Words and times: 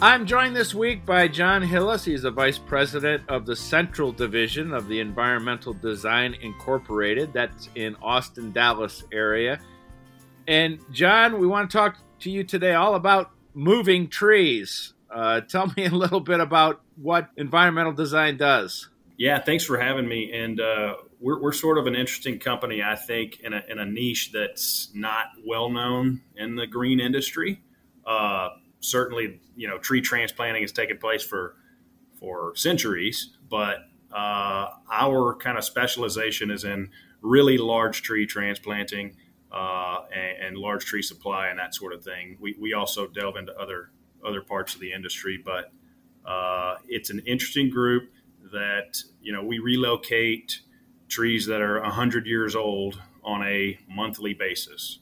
I'm 0.00 0.26
joined 0.26 0.54
this 0.54 0.72
week 0.72 1.04
by 1.04 1.26
John 1.26 1.60
Hillis. 1.60 2.04
He's 2.04 2.22
the 2.22 2.30
Vice 2.30 2.56
President 2.56 3.24
of 3.28 3.44
the 3.46 3.56
Central 3.56 4.12
Division 4.12 4.72
of 4.72 4.86
the 4.86 5.00
Environmental 5.00 5.72
Design 5.72 6.34
Incorporated. 6.40 7.32
That's 7.32 7.68
in 7.74 7.96
Austin, 8.00 8.52
Dallas 8.52 9.02
area. 9.10 9.58
And 10.46 10.78
John, 10.92 11.40
we 11.40 11.48
want 11.48 11.68
to 11.68 11.76
talk 11.76 11.96
to 12.20 12.30
you 12.30 12.44
today 12.44 12.74
all 12.74 12.94
about 12.94 13.32
moving 13.54 14.06
trees. 14.06 14.94
Uh, 15.10 15.40
tell 15.40 15.72
me 15.76 15.86
a 15.86 15.90
little 15.90 16.20
bit 16.20 16.38
about 16.38 16.80
what 16.94 17.30
environmental 17.36 17.92
design 17.92 18.36
does. 18.36 18.88
Yeah, 19.16 19.40
thanks 19.40 19.64
for 19.64 19.78
having 19.78 20.06
me. 20.06 20.30
And 20.32 20.60
uh, 20.60 20.94
we're, 21.18 21.42
we're 21.42 21.52
sort 21.52 21.76
of 21.76 21.88
an 21.88 21.96
interesting 21.96 22.38
company, 22.38 22.84
I 22.84 22.94
think, 22.94 23.40
in 23.40 23.52
a, 23.52 23.64
in 23.68 23.80
a 23.80 23.84
niche 23.84 24.30
that's 24.32 24.92
not 24.94 25.26
well 25.44 25.68
known 25.70 26.20
in 26.36 26.54
the 26.54 26.68
green 26.68 27.00
industry. 27.00 27.62
Uh, 28.06 28.50
certainly, 28.80 29.40
you 29.56 29.68
know, 29.68 29.78
tree 29.78 30.00
transplanting 30.00 30.62
has 30.62 30.72
taken 30.72 30.98
place 30.98 31.22
for 31.22 31.56
for 32.18 32.52
centuries, 32.56 33.30
but 33.48 33.78
uh, 34.12 34.66
our 34.92 35.36
kind 35.36 35.56
of 35.56 35.64
specialization 35.64 36.50
is 36.50 36.64
in 36.64 36.90
really 37.20 37.58
large 37.58 38.02
tree 38.02 38.26
transplanting 38.26 39.16
uh, 39.52 39.98
and, 40.14 40.46
and, 40.46 40.58
large 40.58 40.84
tree 40.84 41.02
supply 41.02 41.48
and 41.48 41.58
that 41.58 41.74
sort 41.74 41.92
of 41.92 42.02
thing. 42.02 42.36
We, 42.40 42.54
we 42.58 42.72
also 42.74 43.06
delve 43.06 43.36
into 43.36 43.54
other 43.56 43.90
other 44.26 44.42
parts 44.42 44.74
of 44.74 44.80
the 44.80 44.92
industry, 44.92 45.40
but 45.42 45.72
uh, 46.26 46.76
it's 46.88 47.10
an 47.10 47.20
interesting 47.20 47.70
group 47.70 48.10
that 48.52 48.98
you 49.22 49.32
know 49.32 49.42
we 49.42 49.58
relocate 49.58 50.60
trees 51.08 51.46
that 51.46 51.62
are 51.62 51.80
100 51.80 52.26
years 52.26 52.54
old 52.54 53.00
on 53.22 53.42
a 53.42 53.78
monthly 53.88 54.34
basis. 54.34 54.98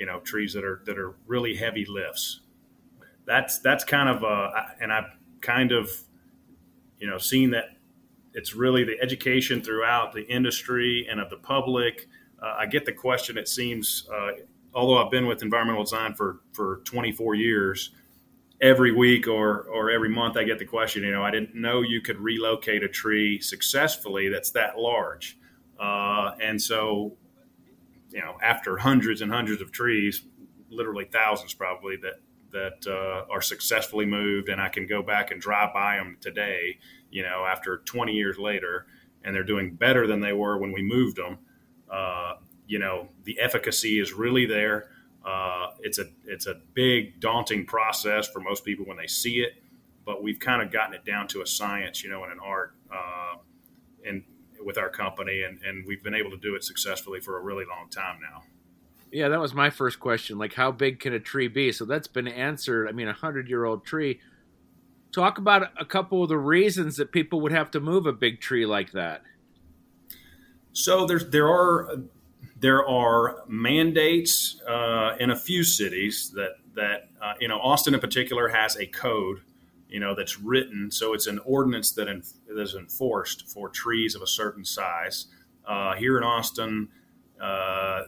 You 0.00 0.06
know 0.06 0.18
trees 0.20 0.54
that 0.54 0.64
are 0.64 0.82
that 0.86 0.98
are 0.98 1.14
really 1.26 1.54
heavy 1.54 1.84
lifts. 1.84 2.40
That's 3.26 3.60
that's 3.60 3.84
kind 3.84 4.08
of 4.08 4.24
uh, 4.24 4.50
and 4.80 4.90
I've 4.90 5.10
kind 5.42 5.70
of 5.70 5.90
you 6.98 7.06
know 7.06 7.18
seen 7.18 7.50
that 7.50 7.66
it's 8.32 8.54
really 8.54 8.82
the 8.82 8.98
education 9.02 9.62
throughout 9.62 10.12
the 10.12 10.26
industry 10.26 11.06
and 11.10 11.20
of 11.20 11.28
the 11.28 11.36
public. 11.36 12.08
Uh, 12.42 12.54
I 12.60 12.66
get 12.66 12.86
the 12.86 12.92
question. 12.92 13.36
It 13.36 13.46
seems, 13.46 14.08
uh, 14.10 14.30
although 14.72 15.04
I've 15.04 15.10
been 15.10 15.26
with 15.26 15.42
environmental 15.42 15.84
design 15.84 16.14
for 16.14 16.40
for 16.52 16.80
24 16.84 17.34
years, 17.34 17.90
every 18.60 18.92
week 18.92 19.28
or 19.28 19.62
or 19.62 19.90
every 19.90 20.08
month 20.08 20.36
I 20.36 20.44
get 20.44 20.58
the 20.58 20.64
question. 20.64 21.02
You 21.02 21.12
know, 21.12 21.22
I 21.22 21.30
didn't 21.30 21.54
know 21.54 21.82
you 21.82 22.00
could 22.00 22.18
relocate 22.18 22.82
a 22.82 22.88
tree 22.88 23.40
successfully 23.40 24.28
that's 24.30 24.50
that 24.52 24.78
large. 24.78 25.38
Uh, 25.78 26.32
and 26.40 26.60
so 26.60 27.16
you 28.12 28.20
know, 28.20 28.36
after 28.42 28.76
hundreds 28.78 29.20
and 29.20 29.32
hundreds 29.32 29.62
of 29.62 29.72
trees, 29.72 30.24
literally 30.70 31.04
thousands 31.04 31.54
probably 31.54 31.96
that 31.96 32.20
that 32.52 32.86
uh, 32.90 33.32
are 33.32 33.40
successfully 33.40 34.06
moved, 34.06 34.48
and 34.48 34.60
I 34.60 34.68
can 34.68 34.86
go 34.86 35.02
back 35.02 35.30
and 35.30 35.40
drive 35.40 35.72
by 35.72 35.96
them 35.96 36.16
today. 36.20 36.78
You 37.10 37.22
know, 37.22 37.44
after 37.44 37.78
20 37.78 38.12
years 38.12 38.38
later, 38.38 38.86
and 39.24 39.34
they're 39.34 39.44
doing 39.44 39.74
better 39.74 40.06
than 40.06 40.20
they 40.20 40.32
were 40.32 40.58
when 40.58 40.72
we 40.72 40.82
moved 40.82 41.16
them. 41.16 41.38
Uh, 41.90 42.34
you 42.66 42.78
know, 42.78 43.08
the 43.24 43.38
efficacy 43.40 43.98
is 43.98 44.12
really 44.12 44.46
there. 44.46 44.90
Uh, 45.24 45.68
it's 45.80 45.98
a 45.98 46.06
it's 46.24 46.46
a 46.46 46.54
big 46.74 47.20
daunting 47.20 47.66
process 47.66 48.28
for 48.28 48.40
most 48.40 48.64
people 48.64 48.86
when 48.86 48.96
they 48.96 49.06
see 49.06 49.40
it, 49.40 49.62
but 50.04 50.22
we've 50.22 50.38
kind 50.38 50.62
of 50.62 50.72
gotten 50.72 50.94
it 50.94 51.04
down 51.04 51.28
to 51.28 51.42
a 51.42 51.46
science, 51.46 52.02
you 52.02 52.10
know, 52.10 52.22
and 52.22 52.32
an 52.32 52.38
art. 52.42 52.74
Uh, 52.90 53.36
and 54.06 54.22
with 54.64 54.78
our 54.78 54.88
company, 54.88 55.42
and, 55.42 55.60
and 55.62 55.86
we've 55.86 56.02
been 56.02 56.14
able 56.14 56.30
to 56.30 56.36
do 56.36 56.54
it 56.54 56.64
successfully 56.64 57.20
for 57.20 57.38
a 57.38 57.42
really 57.42 57.64
long 57.64 57.88
time 57.90 58.18
now. 58.20 58.42
Yeah, 59.12 59.28
that 59.28 59.40
was 59.40 59.54
my 59.54 59.70
first 59.70 59.98
question. 59.98 60.38
Like, 60.38 60.54
how 60.54 60.70
big 60.70 61.00
can 61.00 61.12
a 61.12 61.20
tree 61.20 61.48
be? 61.48 61.72
So 61.72 61.84
that's 61.84 62.06
been 62.06 62.28
answered. 62.28 62.88
I 62.88 62.92
mean, 62.92 63.08
a 63.08 63.12
hundred 63.12 63.48
year 63.48 63.64
old 63.64 63.84
tree. 63.84 64.20
Talk 65.12 65.38
about 65.38 65.72
a 65.76 65.84
couple 65.84 66.22
of 66.22 66.28
the 66.28 66.38
reasons 66.38 66.96
that 66.96 67.10
people 67.10 67.40
would 67.40 67.50
have 67.50 67.70
to 67.72 67.80
move 67.80 68.06
a 68.06 68.12
big 68.12 68.40
tree 68.40 68.64
like 68.64 68.92
that. 68.92 69.22
So 70.72 71.06
there's 71.06 71.28
there 71.30 71.48
are 71.48 71.96
there 72.60 72.86
are 72.86 73.42
mandates 73.48 74.60
uh, 74.68 75.16
in 75.18 75.30
a 75.30 75.36
few 75.36 75.64
cities 75.64 76.30
that 76.36 76.52
that 76.74 77.08
uh, 77.20 77.34
you 77.40 77.48
know 77.48 77.58
Austin 77.58 77.94
in 77.94 78.00
particular 78.00 78.48
has 78.48 78.76
a 78.76 78.86
code 78.86 79.40
you 79.90 80.00
know, 80.00 80.14
that's 80.14 80.38
written. 80.38 80.90
So 80.90 81.14
it's 81.14 81.26
an 81.26 81.40
ordinance 81.44 81.92
that, 81.92 82.08
in, 82.08 82.22
that 82.48 82.60
is 82.60 82.74
enforced 82.74 83.48
for 83.48 83.68
trees 83.68 84.14
of 84.14 84.22
a 84.22 84.26
certain 84.26 84.64
size. 84.64 85.26
Uh, 85.66 85.94
here 85.96 86.16
in 86.16 86.22
Austin, 86.22 86.88
uh, 87.40 88.02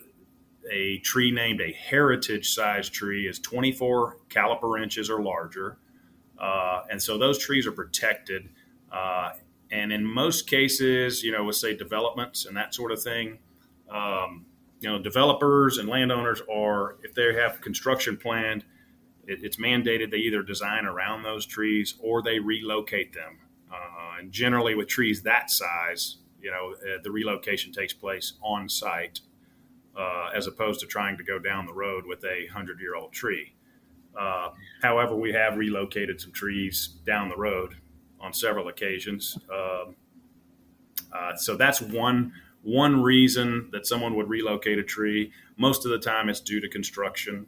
a 0.71 0.99
tree 0.99 1.33
named 1.33 1.61
a 1.61 1.73
heritage 1.73 2.55
size 2.55 2.89
tree 2.89 3.27
is 3.27 3.39
24 3.41 4.17
caliper 4.29 4.81
inches 4.81 5.11
or 5.11 5.23
larger. 5.23 5.77
Uh, 6.39 6.83
and 6.91 7.03
so 7.03 7.19
those 7.19 7.39
trees 7.39 7.67
are 7.67 7.73
protected. 7.73 8.49
Uh, 8.91 9.33
and 9.73 9.93
in 9.93 10.05
most 10.05 10.49
cases, 10.49 11.23
you 11.23 11.33
know, 11.33 11.45
let's 11.45 11.61
say 11.61 11.75
developments 11.75 12.47
and 12.47 12.57
that 12.57 12.75
sort 12.75 12.93
of 12.93 13.03
thing, 13.03 13.39
um, 13.91 14.45
you 14.81 14.89
know, 14.89 14.99
developers 15.01 15.79
and 15.79 15.89
landowners 15.89 16.43
are, 16.53 16.97
if 17.03 17.15
they 17.15 17.35
have 17.35 17.61
construction 17.61 18.17
planned, 18.17 18.65
it, 19.27 19.41
it's 19.43 19.57
mandated 19.57 20.11
they 20.11 20.19
either 20.19 20.43
design 20.43 20.85
around 20.85 21.23
those 21.23 21.47
trees 21.47 21.95
or 22.01 22.23
they 22.23 22.39
relocate 22.39 23.13
them. 23.13 23.39
Uh, 23.71 24.19
and 24.21 24.33
generally, 24.33 24.75
with 24.75 24.89
trees 24.89 25.23
that 25.23 25.51
size, 25.51 26.19
you 26.41 26.51
know, 26.51 26.75
uh, 26.75 26.99
the 27.03 27.11
relocation 27.11 27.73
takes 27.73 27.93
place 27.93 28.35
on 28.43 28.69
site 28.69 29.21
uh, 29.97 30.31
as 30.35 30.47
opposed 30.47 30.81
to 30.81 30.87
trying 30.87 31.17
to 31.17 31.25
go 31.25 31.39
down 31.39 31.67
the 31.67 31.73
road 31.73 32.05
with 32.07 32.25
a 32.25 32.47
hundred 32.53 32.81
year 32.81 32.95
old 32.95 33.13
tree. 33.13 33.55
Uh, 34.19 34.51
however, 34.83 35.17
we 35.17 35.33
have 35.33 35.57
relocated 35.57 36.21
some 36.21 36.33
trees 36.33 36.97
down 37.07 37.29
the 37.29 37.37
road 37.37 37.77
on 38.21 38.33
several 38.33 38.69
occasions. 38.69 39.39
Um, 39.51 39.97
uh, 41.13 41.37
so 41.37 41.57
that's 41.57 41.81
one 41.81 42.33
one 42.63 43.03
reason 43.03 43.69
that 43.73 43.87
someone 43.87 44.15
would 44.15 44.29
relocate 44.29 44.79
a 44.79 44.85
tree. 44.85 45.33
Most 45.57 45.85
of 45.85 45.91
the 45.91 45.99
time, 45.99 46.29
it's 46.29 46.41
due 46.41 46.61
to 46.61 46.69
construction. 46.69 47.47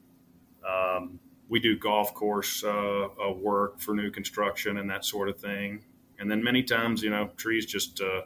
Um, 0.68 1.20
we 1.48 1.60
do 1.60 1.76
golf 1.76 2.14
course 2.14 2.64
uh, 2.64 3.08
uh, 3.22 3.32
work 3.32 3.80
for 3.80 3.94
new 3.94 4.10
construction 4.10 4.78
and 4.78 4.88
that 4.90 5.04
sort 5.04 5.28
of 5.28 5.38
thing. 5.38 5.84
And 6.18 6.30
then 6.30 6.42
many 6.42 6.62
times, 6.62 7.02
you 7.02 7.10
know, 7.10 7.30
trees 7.36 7.66
just 7.66 8.00
uh, 8.00 8.22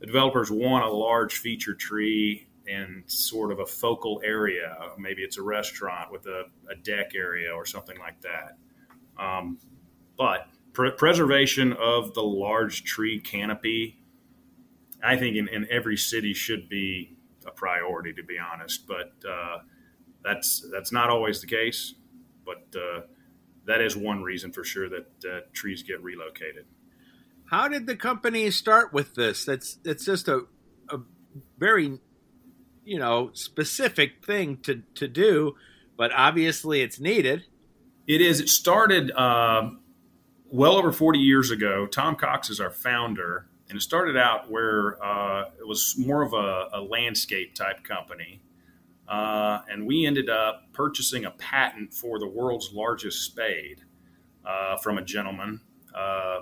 the 0.00 0.06
developers 0.06 0.50
want 0.50 0.84
a 0.84 0.90
large 0.90 1.38
feature 1.38 1.74
tree 1.74 2.48
in 2.66 3.04
sort 3.06 3.52
of 3.52 3.60
a 3.60 3.66
focal 3.66 4.20
area. 4.24 4.76
Maybe 4.98 5.22
it's 5.22 5.38
a 5.38 5.42
restaurant 5.42 6.10
with 6.10 6.26
a, 6.26 6.44
a 6.70 6.74
deck 6.74 7.12
area 7.14 7.52
or 7.52 7.64
something 7.64 7.98
like 7.98 8.20
that. 8.22 8.56
Um, 9.18 9.58
but 10.16 10.48
pr- 10.72 10.90
preservation 10.90 11.72
of 11.74 12.14
the 12.14 12.22
large 12.22 12.84
tree 12.84 13.20
canopy, 13.20 13.98
I 15.02 15.16
think 15.16 15.36
in, 15.36 15.48
in, 15.48 15.66
every 15.70 15.96
city 15.96 16.34
should 16.34 16.68
be 16.68 17.16
a 17.46 17.50
priority, 17.50 18.12
to 18.14 18.22
be 18.22 18.36
honest. 18.38 18.86
But 18.86 19.12
uh, 19.28 19.58
that's 20.24 20.66
that's 20.72 20.90
not 20.90 21.10
always 21.10 21.40
the 21.40 21.46
case 21.46 21.94
but 22.46 22.78
uh, 22.78 23.00
that 23.66 23.80
is 23.80 23.96
one 23.96 24.22
reason 24.22 24.52
for 24.52 24.64
sure 24.64 24.88
that 24.88 25.06
uh, 25.28 25.40
trees 25.52 25.82
get 25.82 26.02
relocated. 26.02 26.66
How 27.50 27.68
did 27.68 27.86
the 27.86 27.96
company 27.96 28.50
start 28.50 28.92
with 28.92 29.14
this? 29.14 29.44
That's 29.44 29.78
it's 29.84 30.04
just 30.04 30.28
a, 30.28 30.46
a 30.88 30.98
very 31.58 31.98
you 32.84 32.98
know 32.98 33.30
specific 33.34 34.24
thing 34.24 34.58
to 34.62 34.82
to 34.94 35.08
do, 35.08 35.54
but 35.96 36.12
obviously 36.12 36.80
it's 36.80 36.98
needed. 36.98 37.44
It 38.06 38.20
is. 38.20 38.40
It 38.40 38.48
started 38.48 39.10
uh, 39.12 39.70
well 40.50 40.76
over 40.76 40.92
forty 40.92 41.18
years 41.18 41.50
ago. 41.50 41.86
Tom 41.86 42.16
Cox 42.16 42.50
is 42.50 42.60
our 42.60 42.70
founder, 42.70 43.48
and 43.68 43.76
it 43.76 43.82
started 43.82 44.16
out 44.16 44.50
where 44.50 45.02
uh, 45.04 45.50
it 45.58 45.66
was 45.66 45.94
more 45.98 46.22
of 46.22 46.32
a, 46.32 46.68
a 46.72 46.80
landscape 46.80 47.54
type 47.54 47.84
company 47.84 48.40
uh, 49.08 49.60
and 49.70 49.86
we 49.86 50.06
ended 50.06 50.28
up 50.28 50.72
purchasing 50.72 51.24
a 51.24 51.30
patent 51.32 51.94
for 51.94 52.18
the 52.18 52.28
world's 52.28 52.72
largest 52.72 53.24
spade 53.24 53.82
uh, 54.44 54.76
from 54.78 54.98
a 54.98 55.02
gentleman. 55.02 55.60
Uh, 55.94 56.40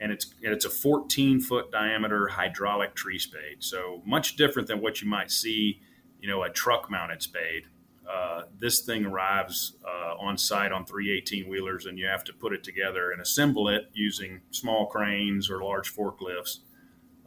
and 0.00 0.10
it's 0.12 0.34
and 0.42 0.52
it's 0.52 0.64
a 0.64 0.70
14 0.70 1.40
foot 1.40 1.70
diameter 1.70 2.28
hydraulic 2.28 2.94
tree 2.94 3.18
spade, 3.18 3.56
so 3.58 4.02
much 4.06 4.36
different 4.36 4.66
than 4.66 4.80
what 4.80 5.02
you 5.02 5.08
might 5.08 5.30
see, 5.30 5.80
you 6.20 6.28
know, 6.28 6.42
a 6.42 6.50
truck 6.50 6.90
mounted 6.90 7.22
spade. 7.22 7.64
Uh, 8.10 8.42
this 8.58 8.80
thing 8.80 9.04
arrives 9.04 9.76
uh, 9.86 10.14
on 10.18 10.36
site 10.36 10.72
on 10.72 10.84
three 10.84 11.12
18 11.12 11.48
wheelers, 11.48 11.86
and 11.86 11.98
you 11.98 12.06
have 12.06 12.24
to 12.24 12.32
put 12.32 12.52
it 12.52 12.64
together 12.64 13.12
and 13.12 13.20
assemble 13.20 13.68
it 13.68 13.90
using 13.92 14.40
small 14.50 14.86
cranes 14.86 15.50
or 15.50 15.62
large 15.62 15.94
forklifts. 15.94 16.60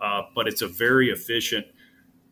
uh, 0.02 0.24
but 0.36 0.48
it's 0.48 0.62
a 0.62 0.68
very 0.68 1.10
efficient 1.10 1.66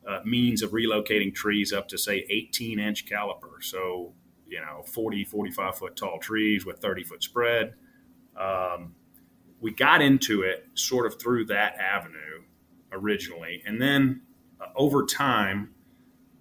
uh, 0.08 0.20
means 0.26 0.62
of 0.62 0.72
relocating 0.72 1.34
trees 1.34 1.72
up 1.72 1.88
to 1.90 1.98
say 1.98 2.26
18 2.30 2.80
inch 2.80 3.06
caliper. 3.06 3.62
So, 3.62 4.14
you 4.48 4.60
know, 4.60 4.84
40, 4.86 5.26
45 5.26 5.78
foot 5.78 5.96
tall 5.96 6.20
trees 6.20 6.66
with 6.66 6.80
30 6.80 7.04
foot 7.04 7.24
spread. 7.24 7.74
Um, 8.36 8.96
we 9.60 9.72
got 9.72 10.02
into 10.02 10.42
it 10.42 10.68
sort 10.74 11.06
of 11.06 11.20
through 11.20 11.46
that 11.46 11.76
avenue 11.76 12.44
originally. 12.92 13.62
And 13.66 13.82
then 13.82 14.22
uh, 14.60 14.66
over 14.76 15.06
time, 15.06 15.76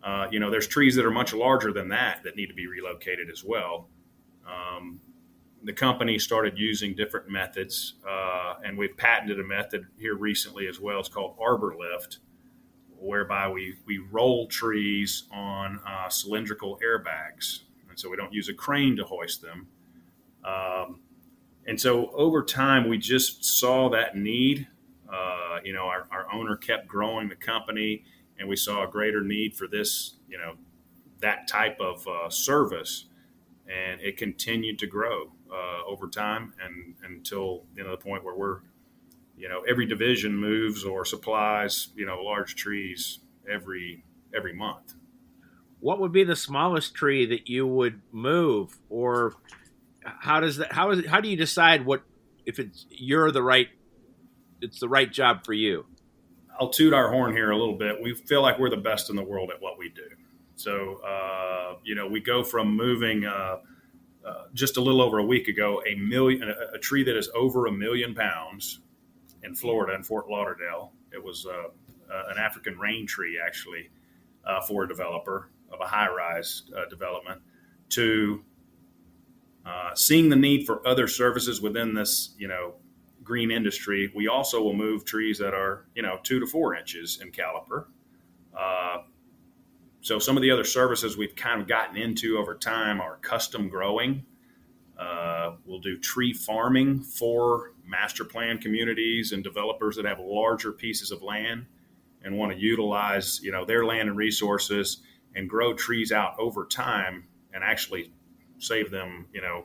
uh, 0.02 0.26
you 0.30 0.40
know, 0.40 0.50
there's 0.50 0.66
trees 0.66 0.96
that 0.96 1.04
are 1.04 1.10
much 1.10 1.34
larger 1.34 1.72
than 1.72 1.88
that 1.88 2.22
that 2.24 2.36
need 2.36 2.46
to 2.46 2.54
be 2.54 2.66
relocated 2.66 3.28
as 3.30 3.44
well. 3.44 3.88
Um, 4.46 5.00
the 5.62 5.72
company 5.74 6.18
started 6.18 6.58
using 6.58 6.94
different 6.94 7.28
methods, 7.28 7.94
uh, 8.08 8.54
and 8.64 8.78
we've 8.78 8.96
patented 8.96 9.38
a 9.38 9.44
method 9.44 9.86
here 9.98 10.16
recently 10.16 10.66
as 10.66 10.80
well. 10.80 11.00
It's 11.00 11.10
called 11.10 11.36
arbor 11.38 11.74
lift, 11.78 12.18
whereby 13.00 13.48
we, 13.48 13.76
we 13.86 13.98
roll 13.98 14.46
trees 14.46 15.24
on 15.32 15.80
uh, 15.86 16.08
cylindrical 16.08 16.78
airbags. 16.84 17.60
And 17.88 17.98
so 17.98 18.10
we 18.10 18.16
don't 18.16 18.32
use 18.32 18.48
a 18.48 18.54
crane 18.54 18.96
to 18.96 19.04
hoist 19.04 19.42
them. 19.42 19.68
Um, 20.44 21.00
and 21.66 21.80
so 21.80 22.10
over 22.12 22.42
time, 22.42 22.88
we 22.88 22.98
just 22.98 23.44
saw 23.44 23.88
that 23.90 24.16
need. 24.16 24.68
Uh, 25.12 25.58
you 25.64 25.72
know, 25.72 25.84
our, 25.84 26.06
our 26.10 26.32
owner 26.32 26.56
kept 26.56 26.86
growing 26.86 27.28
the 27.28 27.36
company, 27.36 28.04
and 28.38 28.48
we 28.48 28.56
saw 28.56 28.84
a 28.84 28.88
greater 28.88 29.22
need 29.22 29.56
for 29.56 29.66
this, 29.66 30.16
you 30.28 30.38
know, 30.38 30.54
that 31.20 31.48
type 31.48 31.78
of 31.80 32.06
uh, 32.06 32.30
service. 32.30 33.06
And 33.68 34.00
it 34.00 34.16
continued 34.16 34.78
to 34.80 34.86
grow 34.86 35.32
uh, 35.52 35.84
over 35.86 36.08
time 36.08 36.54
and 36.62 36.94
until 37.04 37.64
you 37.76 37.84
know 37.84 37.90
the 37.90 37.96
point 37.96 38.24
where 38.24 38.34
we're 38.34 38.60
you 39.40 39.48
know 39.48 39.62
every 39.68 39.86
division 39.86 40.36
moves 40.36 40.84
or 40.84 41.04
supplies 41.04 41.88
you 41.96 42.04
know 42.04 42.20
large 42.22 42.54
trees 42.54 43.20
every 43.50 44.04
every 44.36 44.52
month. 44.52 44.94
What 45.80 45.98
would 46.00 46.12
be 46.12 46.24
the 46.24 46.36
smallest 46.36 46.94
tree 46.94 47.24
that 47.26 47.48
you 47.48 47.66
would 47.66 48.02
move 48.12 48.78
or 48.90 49.34
how 50.04 50.40
does 50.40 50.58
that 50.58 50.72
how 50.72 50.90
is 50.90 51.06
how 51.06 51.20
do 51.20 51.28
you 51.28 51.36
decide 51.36 51.86
what 51.86 52.02
if 52.44 52.58
it's 52.58 52.86
you're 52.90 53.32
the 53.32 53.42
right 53.42 53.68
it's 54.60 54.78
the 54.78 54.88
right 54.88 55.10
job 55.10 55.44
for 55.44 55.54
you? 55.54 55.86
I'll 56.60 56.68
toot 56.68 56.92
our 56.92 57.10
horn 57.10 57.32
here 57.32 57.50
a 57.50 57.56
little 57.56 57.78
bit. 57.78 58.02
We 58.02 58.14
feel 58.14 58.42
like 58.42 58.58
we're 58.58 58.68
the 58.68 58.76
best 58.76 59.08
in 59.08 59.16
the 59.16 59.24
world 59.24 59.50
at 59.50 59.62
what 59.62 59.78
we 59.78 59.88
do. 59.88 60.08
So 60.56 61.00
uh, 61.02 61.76
you 61.82 61.94
know 61.94 62.06
we 62.06 62.20
go 62.20 62.44
from 62.44 62.76
moving 62.76 63.24
uh, 63.24 63.56
uh, 64.26 64.44
just 64.52 64.76
a 64.76 64.82
little 64.82 65.00
over 65.00 65.18
a 65.18 65.24
week 65.24 65.48
ago 65.48 65.82
a 65.86 65.94
million 65.94 66.42
a, 66.42 66.76
a, 66.76 66.78
tree 66.78 67.02
that 67.04 67.16
is 67.16 67.30
over 67.34 67.66
a 67.66 67.72
million 67.72 68.14
pounds 68.14 68.80
in 69.42 69.54
Florida 69.54 69.94
in 69.94 70.02
Fort 70.02 70.28
Lauderdale. 70.28 70.92
It 71.12 71.22
was 71.22 71.46
uh, 71.46 71.68
uh, 72.12 72.24
an 72.30 72.38
African 72.38 72.78
rain 72.78 73.06
tree 73.06 73.40
actually 73.44 73.90
uh, 74.44 74.60
for 74.62 74.84
a 74.84 74.88
developer 74.88 75.50
of 75.72 75.80
a 75.80 75.86
high 75.86 76.08
rise 76.08 76.62
uh, 76.76 76.88
development 76.88 77.40
to 77.90 78.44
seeing 79.94 80.28
the 80.28 80.36
need 80.36 80.64
for 80.66 80.86
other 80.86 81.08
services 81.08 81.60
within 81.60 81.94
this 81.94 82.34
you 82.38 82.46
know 82.48 82.74
green 83.24 83.50
industry. 83.50 84.12
We 84.14 84.28
also 84.28 84.62
will 84.62 84.74
move 84.74 85.04
trees 85.04 85.38
that 85.38 85.54
are 85.54 85.86
you 85.94 86.02
know 86.02 86.18
two 86.22 86.40
to 86.40 86.46
four 86.46 86.74
inches 86.74 87.20
in 87.20 87.32
caliper 87.32 87.86
so 90.02 90.18
some 90.18 90.36
of 90.36 90.42
the 90.42 90.50
other 90.50 90.64
services 90.64 91.16
we've 91.16 91.36
kind 91.36 91.60
of 91.60 91.68
gotten 91.68 91.96
into 91.96 92.38
over 92.38 92.54
time 92.54 93.00
are 93.00 93.16
custom 93.16 93.68
growing. 93.68 94.24
Uh, 94.98 95.29
we'll 95.64 95.80
do 95.80 95.98
tree 95.98 96.32
farming 96.32 97.00
for 97.02 97.72
master 97.84 98.24
plan 98.24 98.58
communities 98.58 99.32
and 99.32 99.42
developers 99.42 99.96
that 99.96 100.04
have 100.04 100.18
larger 100.20 100.72
pieces 100.72 101.10
of 101.10 101.22
land 101.22 101.66
and 102.22 102.36
want 102.36 102.52
to 102.52 102.58
utilize 102.58 103.40
you 103.42 103.50
know 103.50 103.64
their 103.64 103.84
land 103.84 104.08
and 104.08 104.16
resources 104.16 105.02
and 105.34 105.48
grow 105.48 105.74
trees 105.74 106.12
out 106.12 106.34
over 106.38 106.66
time 106.66 107.24
and 107.52 107.64
actually 107.64 108.12
save 108.58 108.90
them 108.90 109.26
you 109.32 109.40
know 109.40 109.64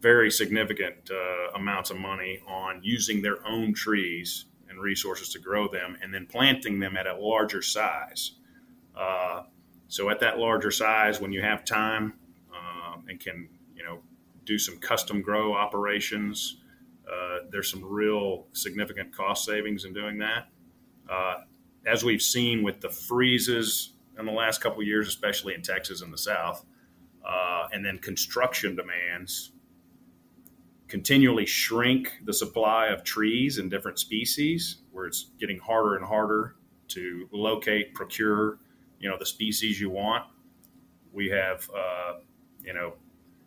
very 0.00 0.30
significant 0.30 1.10
uh, 1.10 1.52
amounts 1.54 1.90
of 1.90 1.98
money 1.98 2.40
on 2.46 2.80
using 2.82 3.22
their 3.22 3.46
own 3.46 3.72
trees 3.72 4.46
and 4.68 4.80
resources 4.80 5.30
to 5.30 5.38
grow 5.38 5.68
them 5.68 5.96
and 6.02 6.12
then 6.12 6.26
planting 6.26 6.78
them 6.80 6.96
at 6.96 7.06
a 7.06 7.16
larger 7.16 7.62
size. 7.62 8.32
Uh, 8.96 9.42
so 9.88 10.10
at 10.10 10.20
that 10.20 10.38
larger 10.38 10.70
size, 10.70 11.20
when 11.20 11.32
you 11.32 11.42
have 11.42 11.64
time 11.64 12.14
uh, 12.52 12.96
and 13.08 13.20
can, 13.20 13.48
do 14.46 14.58
some 14.58 14.78
custom 14.78 15.20
grow 15.20 15.54
operations, 15.54 16.58
uh, 17.06 17.40
there's 17.50 17.70
some 17.70 17.84
real 17.84 18.46
significant 18.52 19.14
cost 19.14 19.44
savings 19.44 19.84
in 19.84 19.92
doing 19.92 20.18
that. 20.18 20.48
Uh, 21.08 21.34
as 21.86 22.02
we've 22.02 22.22
seen 22.22 22.62
with 22.62 22.80
the 22.80 22.88
freezes 22.88 23.92
in 24.18 24.24
the 24.24 24.32
last 24.32 24.60
couple 24.60 24.82
years, 24.82 25.06
especially 25.06 25.54
in 25.54 25.62
Texas 25.62 26.00
and 26.00 26.12
the 26.12 26.18
South, 26.18 26.64
uh, 27.24 27.68
and 27.72 27.84
then 27.84 27.98
construction 27.98 28.74
demands 28.74 29.52
continually 30.88 31.46
shrink 31.46 32.12
the 32.24 32.32
supply 32.32 32.86
of 32.86 33.02
trees 33.02 33.58
and 33.58 33.70
different 33.70 33.98
species, 33.98 34.78
where 34.92 35.06
it's 35.06 35.30
getting 35.38 35.58
harder 35.58 35.96
and 35.96 36.04
harder 36.04 36.56
to 36.88 37.28
locate, 37.32 37.94
procure, 37.94 38.58
you 38.98 39.08
know 39.08 39.16
the 39.18 39.26
species 39.26 39.80
you 39.80 39.90
want. 39.90 40.24
We 41.12 41.28
have 41.30 41.68
uh, 41.76 42.14
you 42.62 42.72
know 42.72 42.94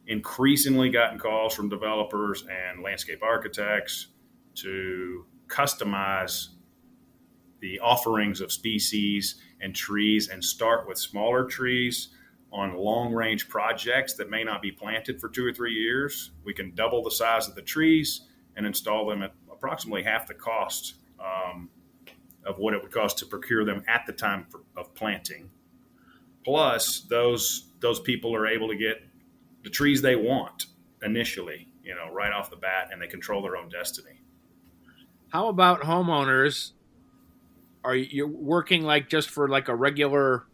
increasingly 0.09 0.89
gotten 0.89 1.19
calls 1.19 1.53
from 1.53 1.69
developers 1.69 2.43
and 2.49 2.81
landscape 2.81 3.21
architects 3.21 4.07
to 4.55 5.23
customize 5.47 6.47
the 7.61 7.79
offerings 7.79 8.41
of 8.41 8.51
species 8.51 9.39
and 9.61 9.75
trees 9.75 10.29
and 10.29 10.43
start 10.43 10.87
with 10.87 10.97
smaller 10.97 11.45
trees 11.45 12.09
on 12.51 12.75
long 12.75 13.13
range 13.13 13.47
projects 13.49 14.15
that 14.15 14.31
may 14.31 14.43
not 14.43 14.63
be 14.63 14.71
planted 14.71 15.21
for 15.21 15.29
two 15.29 15.45
or 15.45 15.53
three 15.53 15.73
years. 15.73 16.31
We 16.43 16.55
can 16.55 16.73
double 16.73 17.03
the 17.03 17.11
size 17.11 17.47
of 17.47 17.53
the 17.53 17.61
trees 17.61 18.21
and 18.55 18.65
install 18.65 19.05
them 19.05 19.21
at 19.21 19.33
approximately 19.51 20.01
half 20.01 20.27
the 20.27 20.33
cost 20.33 20.95
um, 21.19 21.69
of 22.45 22.57
what 22.57 22.73
it 22.73 22.81
would 22.81 22.91
cost 22.91 23.19
to 23.19 23.27
procure 23.27 23.63
them 23.63 23.83
at 23.87 24.07
the 24.07 24.13
time 24.13 24.47
for, 24.49 24.61
of 24.75 24.95
planting. 24.95 25.51
Plus, 26.43 27.01
those 27.01 27.67
those 27.79 27.99
people 27.99 28.35
are 28.35 28.47
able 28.47 28.67
to 28.69 28.75
get 28.75 29.08
the 29.63 29.69
trees 29.69 30.01
they 30.01 30.15
want 30.15 30.65
initially, 31.03 31.71
you 31.83 31.95
know, 31.95 32.11
right 32.11 32.31
off 32.31 32.49
the 32.49 32.55
bat, 32.55 32.89
and 32.91 33.01
they 33.01 33.07
control 33.07 33.41
their 33.41 33.57
own 33.57 33.69
destiny. 33.69 34.21
How 35.29 35.47
about 35.47 35.81
homeowners? 35.81 36.71
Are 37.83 37.95
you 37.95 38.27
working 38.27 38.83
like 38.83 39.09
just 39.09 39.29
for 39.29 39.47
like 39.47 39.67
a 39.67 39.75
regular 39.75 40.45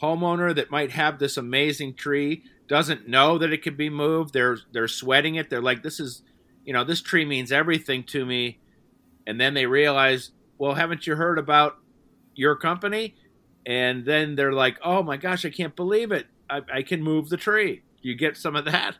homeowner 0.00 0.54
that 0.54 0.70
might 0.70 0.92
have 0.92 1.18
this 1.18 1.36
amazing 1.36 1.94
tree, 1.94 2.44
doesn't 2.68 3.08
know 3.08 3.38
that 3.38 3.52
it 3.52 3.62
can 3.62 3.76
be 3.76 3.90
moved? 3.90 4.32
They're 4.32 4.58
they're 4.72 4.88
sweating 4.88 5.34
it. 5.34 5.50
They're 5.50 5.60
like, 5.60 5.82
this 5.82 5.98
is, 5.98 6.22
you 6.64 6.72
know, 6.72 6.84
this 6.84 7.00
tree 7.00 7.24
means 7.24 7.50
everything 7.50 8.04
to 8.04 8.24
me, 8.24 8.60
and 9.26 9.40
then 9.40 9.54
they 9.54 9.66
realize 9.66 10.30
well, 10.60 10.74
haven't 10.74 11.06
you 11.06 11.16
heard 11.16 11.38
about 11.38 11.78
your 12.34 12.54
company? 12.54 13.14
And 13.64 14.04
then 14.04 14.36
they're 14.36 14.52
like, 14.52 14.78
oh 14.84 15.02
my 15.02 15.16
gosh, 15.16 15.46
I 15.46 15.50
can't 15.50 15.74
believe 15.74 16.12
it. 16.12 16.26
I, 16.50 16.60
I 16.72 16.82
can 16.82 17.02
move 17.02 17.30
the 17.30 17.38
tree. 17.38 17.82
You 18.02 18.14
get 18.14 18.36
some 18.36 18.56
of 18.56 18.64
that? 18.66 18.96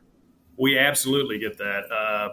We 0.56 0.78
absolutely 0.78 1.38
get 1.38 1.56
that. 1.58 1.90
Uh, 1.90 2.28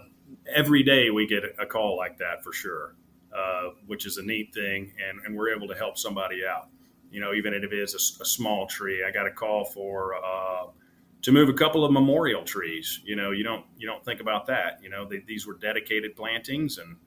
every 0.54 0.84
day 0.84 1.10
we 1.10 1.28
get 1.28 1.44
a 1.60 1.66
call 1.66 1.98
like 1.98 2.18
that 2.18 2.44
for 2.44 2.52
sure, 2.52 2.96
uh, 3.36 3.70
which 3.86 4.06
is 4.06 4.18
a 4.18 4.24
neat 4.24 4.54
thing. 4.54 4.92
And, 5.08 5.26
and, 5.26 5.36
we're 5.36 5.56
able 5.56 5.68
to 5.68 5.76
help 5.76 5.98
somebody 5.98 6.42
out. 6.46 6.68
You 7.10 7.22
know, 7.22 7.34
even 7.34 7.54
if 7.54 7.64
it 7.64 7.74
is 7.74 7.94
a, 7.94 8.24
a 8.24 8.26
small 8.26 8.68
tree, 8.68 9.06
I 9.08 9.12
got 9.12 9.28
a 9.28 9.32
call 9.32 9.64
for 9.64 10.16
uh, 10.16 10.66
to 11.22 11.32
move 11.32 11.48
a 11.48 11.54
couple 11.54 11.86
of 11.86 11.92
memorial 11.92 12.44
trees. 12.44 13.00
You 13.06 13.16
know, 13.16 13.32
you 13.32 13.44
don't 13.44 13.66
you 13.78 13.88
don't 13.88 14.04
think 14.04 14.20
about 14.20 14.48
that. 14.48 14.80
You 14.84 14.90
know, 14.90 15.08
they, 15.08 15.20
these 15.26 15.48
were 15.48 15.54
dedicated 15.54 16.18
plantings, 16.18 16.80
and 16.80 16.98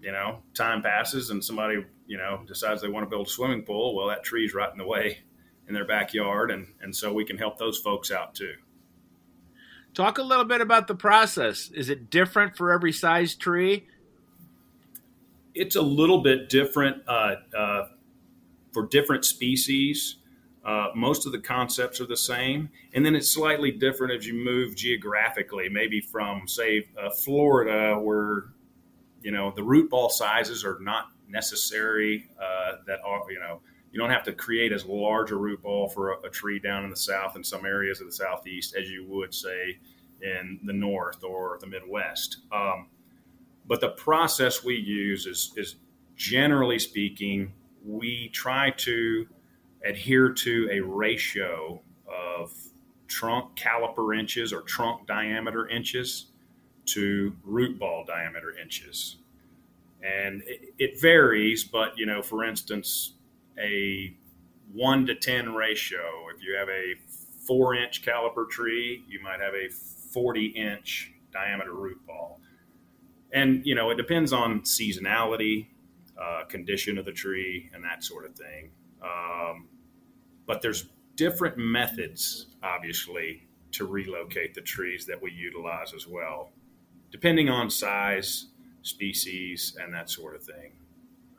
you 0.00 0.12
know, 0.12 0.42
time 0.54 0.80
passes 0.80 1.30
and 1.30 1.42
somebody, 1.42 1.84
you 2.06 2.18
know, 2.18 2.44
decides 2.46 2.82
they 2.82 2.88
want 2.88 3.04
to 3.04 3.10
build 3.10 3.26
a 3.26 3.30
swimming 3.30 3.62
pool. 3.62 3.96
Well, 3.96 4.06
that 4.08 4.22
tree's 4.22 4.54
right 4.54 4.70
in 4.70 4.78
the 4.78 4.86
way 4.86 5.18
in 5.68 5.74
their 5.74 5.84
backyard. 5.84 6.50
And, 6.50 6.68
and 6.80 6.94
so 6.94 7.12
we 7.12 7.24
can 7.24 7.38
help 7.38 7.58
those 7.58 7.78
folks 7.78 8.10
out 8.10 8.34
too. 8.34 8.54
Talk 9.94 10.18
a 10.18 10.22
little 10.22 10.44
bit 10.44 10.60
about 10.60 10.88
the 10.88 10.94
process. 10.94 11.70
Is 11.70 11.88
it 11.88 12.10
different 12.10 12.56
for 12.56 12.72
every 12.72 12.92
size 12.92 13.34
tree? 13.34 13.86
It's 15.54 15.76
a 15.76 15.82
little 15.82 16.20
bit 16.20 16.48
different 16.48 17.02
uh, 17.06 17.36
uh, 17.56 17.88
for 18.72 18.86
different 18.86 19.24
species. 19.24 20.16
Uh, 20.64 20.88
most 20.96 21.26
of 21.26 21.32
the 21.32 21.38
concepts 21.38 22.00
are 22.00 22.06
the 22.06 22.16
same, 22.16 22.70
and 22.94 23.04
then 23.04 23.14
it's 23.14 23.30
slightly 23.30 23.70
different 23.70 24.14
as 24.14 24.26
you 24.26 24.34
move 24.34 24.74
geographically. 24.74 25.68
Maybe 25.68 26.00
from, 26.00 26.48
say, 26.48 26.88
uh, 27.00 27.10
Florida, 27.10 27.96
where 28.00 28.46
you 29.22 29.30
know 29.30 29.52
the 29.54 29.62
root 29.62 29.90
ball 29.90 30.08
sizes 30.08 30.64
are 30.64 30.78
not 30.80 31.10
necessary 31.28 32.30
uh, 32.40 32.76
that 32.86 32.98
are 33.04 33.30
you 33.30 33.38
know 33.38 33.60
you 33.94 34.00
don't 34.00 34.10
have 34.10 34.24
to 34.24 34.32
create 34.32 34.72
as 34.72 34.84
large 34.84 35.30
a 35.30 35.36
root 35.36 35.62
ball 35.62 35.88
for 35.88 36.12
a, 36.12 36.26
a, 36.26 36.28
tree 36.28 36.58
down 36.58 36.84
in 36.84 36.90
the 36.90 36.96
south 36.96 37.36
in 37.36 37.44
some 37.44 37.64
areas 37.64 38.00
of 38.00 38.06
the 38.06 38.12
southeast 38.12 38.74
as 38.76 38.90
you 38.90 39.06
would 39.08 39.32
say 39.32 39.78
in 40.20 40.58
the 40.64 40.72
north 40.72 41.24
or 41.24 41.58
the 41.60 41.66
midwest 41.66 42.38
um, 42.52 42.88
but 43.66 43.80
the 43.80 43.90
process 43.90 44.62
we 44.62 44.76
use 44.76 45.26
is 45.26 45.52
is 45.56 45.76
generally 46.16 46.78
speaking, 46.78 47.52
we 47.84 48.28
try 48.28 48.70
to 48.70 49.26
adhere 49.84 50.30
to 50.30 50.68
a 50.72 50.80
ratio 50.80 51.80
of 52.08 52.52
trunk 53.06 53.56
caliper 53.56 54.18
inches 54.18 54.52
or 54.52 54.62
trunk 54.62 55.06
diameter 55.06 55.68
inches 55.68 56.26
to 56.86 57.34
root 57.44 57.78
ball 57.78 58.04
diameter 58.06 58.56
inches. 58.56 59.16
And 60.02 60.42
it, 60.46 60.74
it 60.78 61.00
varies, 61.00 61.64
but 61.64 61.96
you 61.96 62.06
know, 62.06 62.22
for 62.22 62.44
instance, 62.44 63.14
a 63.58 64.14
one 64.72 65.06
to 65.06 65.14
10 65.14 65.54
ratio, 65.54 66.00
if 66.34 66.42
you 66.42 66.56
have 66.56 66.68
a 66.68 66.94
four 67.46 67.74
inch 67.74 68.02
caliper 68.02 68.48
tree, 68.48 69.04
you 69.08 69.22
might 69.22 69.40
have 69.40 69.54
a 69.54 69.68
40 69.70 70.46
inch 70.46 71.12
diameter 71.32 71.72
root 71.72 71.98
ball. 72.06 72.40
And, 73.32 73.64
you 73.66 73.74
know, 73.74 73.90
it 73.90 73.96
depends 73.96 74.32
on 74.32 74.60
seasonality, 74.60 75.66
uh, 76.20 76.44
condition 76.44 76.98
of 76.98 77.04
the 77.04 77.12
tree, 77.12 77.70
and 77.74 77.82
that 77.84 78.04
sort 78.04 78.24
of 78.24 78.34
thing. 78.36 78.70
Um, 79.02 79.68
but 80.46 80.62
there's 80.62 80.86
different 81.16 81.58
methods, 81.58 82.46
obviously, 82.62 83.42
to 83.72 83.86
relocate 83.86 84.54
the 84.54 84.60
trees 84.60 85.04
that 85.06 85.20
we 85.20 85.32
utilize 85.32 85.92
as 85.94 86.06
well, 86.06 86.52
depending 87.10 87.48
on 87.48 87.70
size, 87.70 88.46
species, 88.82 89.76
and 89.80 89.92
that 89.92 90.08
sort 90.08 90.36
of 90.36 90.44
thing. 90.44 90.72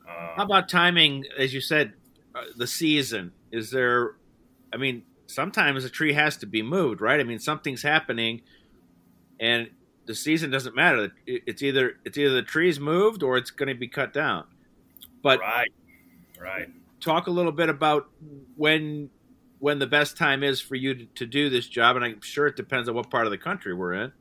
Um, 0.08 0.36
How 0.36 0.44
about 0.44 0.68
timing? 0.68 1.26
As 1.38 1.54
you 1.54 1.62
said, 1.62 1.94
uh, 2.36 2.42
the 2.56 2.68
season. 2.68 3.32
Is 3.52 3.72
there? 3.72 4.16
I 4.74 4.78
mean, 4.78 5.04
sometimes 5.28 5.86
a 5.86 5.90
tree 5.90 6.14
has 6.14 6.38
to 6.38 6.46
be 6.46 6.62
moved, 6.62 7.02
right? 7.02 7.20
I 7.20 7.24
mean, 7.24 7.40
something's 7.40 7.82
happening, 7.82 8.42
and 9.40 9.70
the 10.06 10.16
season 10.16 10.52
doesn't 10.52 10.76
matter. 10.76 11.12
It's 11.26 11.64
either 11.64 11.98
it's 12.04 12.18
either 12.18 12.34
the 12.34 12.44
tree's 12.44 12.80
moved 12.80 13.24
or 13.24 13.38
it's 13.38 13.52
going 13.52 13.70
to 13.70 13.76
be 13.76 13.88
cut 13.88 14.14
down. 14.14 14.46
But 15.22 15.40
right, 15.40 15.72
right. 16.40 16.70
Talk 17.00 17.28
a 17.28 17.32
little 17.32 17.52
bit 17.52 17.70
about 17.70 18.10
when 18.56 19.10
when 19.60 19.80
the 19.80 19.88
best 19.88 20.18
time 20.18 20.44
is 20.44 20.62
for 20.62 20.76
you 20.76 20.94
to, 20.94 21.06
to 21.06 21.26
do 21.26 21.50
this 21.50 21.68
job, 21.68 21.96
and 21.96 22.06
I'm 22.06 22.22
sure 22.22 22.48
it 22.48 22.56
depends 22.56 22.90
on 22.90 22.96
what 22.96 23.10
part 23.10 23.26
of 23.26 23.32
the 23.32 23.38
country 23.38 23.74
we're 23.74 23.94
in. 23.94 24.12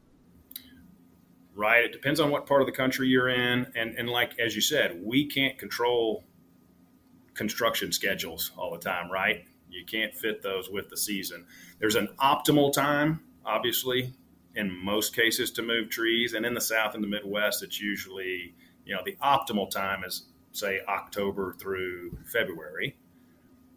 Right. 1.54 1.85
It 1.85 1.92
depends 1.92 2.18
on 2.18 2.30
what 2.30 2.47
part 2.47 2.62
of 2.62 2.66
the 2.66 2.73
country 2.73 3.09
you're 3.09 3.28
in, 3.28 3.66
and 3.75 3.94
and 3.99 4.09
like 4.09 4.38
as 4.38 4.54
you 4.54 4.62
said, 4.62 5.00
we 5.02 5.26
can't 5.26 5.59
control 5.59 6.25
construction 7.34 7.92
schedules 7.92 8.52
all 8.56 8.70
the 8.72 8.78
time, 8.78 9.10
right? 9.10 9.44
You 9.70 9.84
can't 9.84 10.14
fit 10.14 10.42
those 10.42 10.70
with 10.70 10.88
the 10.88 10.96
season. 10.96 11.46
There's 11.78 11.96
an 11.96 12.08
optimal 12.20 12.72
time, 12.72 13.20
obviously, 13.44 14.12
in 14.54 14.70
most 14.70 15.14
cases 15.14 15.50
to 15.52 15.62
move 15.62 15.90
trees. 15.90 16.32
And 16.34 16.46
in 16.46 16.54
the 16.54 16.60
South 16.60 16.94
and 16.94 17.02
the 17.02 17.08
Midwest, 17.08 17.62
it's 17.62 17.80
usually, 17.80 18.54
you 18.84 18.94
know, 18.94 19.00
the 19.04 19.16
optimal 19.22 19.70
time 19.70 20.04
is, 20.04 20.26
say, 20.52 20.80
October 20.88 21.54
through 21.58 22.18
February. 22.32 22.96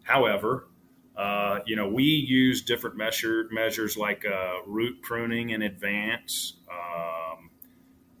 However, 0.04 0.68
uh, 1.16 1.58
you 1.66 1.74
know, 1.74 1.88
we 1.88 2.04
use 2.04 2.62
different 2.62 2.96
measure, 2.96 3.48
measures 3.50 3.96
like 3.96 4.24
uh, 4.24 4.62
root 4.66 5.02
pruning 5.02 5.50
in 5.50 5.62
advance. 5.62 6.54
Uh, 6.70 7.17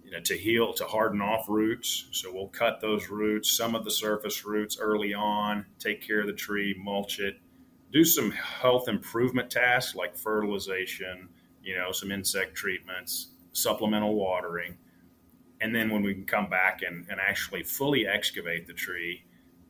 you 0.08 0.16
know, 0.16 0.22
to 0.22 0.34
heal, 0.34 0.72
to 0.72 0.84
harden 0.84 1.20
off 1.20 1.50
roots. 1.50 2.06
So 2.12 2.32
we'll 2.32 2.48
cut 2.48 2.80
those 2.80 3.10
roots, 3.10 3.54
some 3.54 3.74
of 3.74 3.84
the 3.84 3.90
surface 3.90 4.42
roots 4.42 4.78
early 4.80 5.12
on, 5.12 5.66
take 5.78 6.00
care 6.00 6.20
of 6.20 6.26
the 6.26 6.32
tree, 6.32 6.74
mulch 6.82 7.20
it, 7.20 7.38
do 7.92 8.04
some 8.04 8.30
health 8.30 8.88
improvement 8.88 9.50
tasks 9.50 9.94
like 9.94 10.16
fertilization, 10.16 11.28
you 11.62 11.76
know, 11.76 11.92
some 11.92 12.10
insect 12.10 12.54
treatments, 12.54 13.32
supplemental 13.52 14.14
watering. 14.14 14.78
And 15.60 15.74
then 15.74 15.90
when 15.90 16.02
we 16.02 16.14
can 16.14 16.24
come 16.24 16.48
back 16.48 16.80
and, 16.80 17.04
and 17.10 17.20
actually 17.20 17.62
fully 17.62 18.06
excavate 18.06 18.66
the 18.66 18.72
tree 18.72 19.24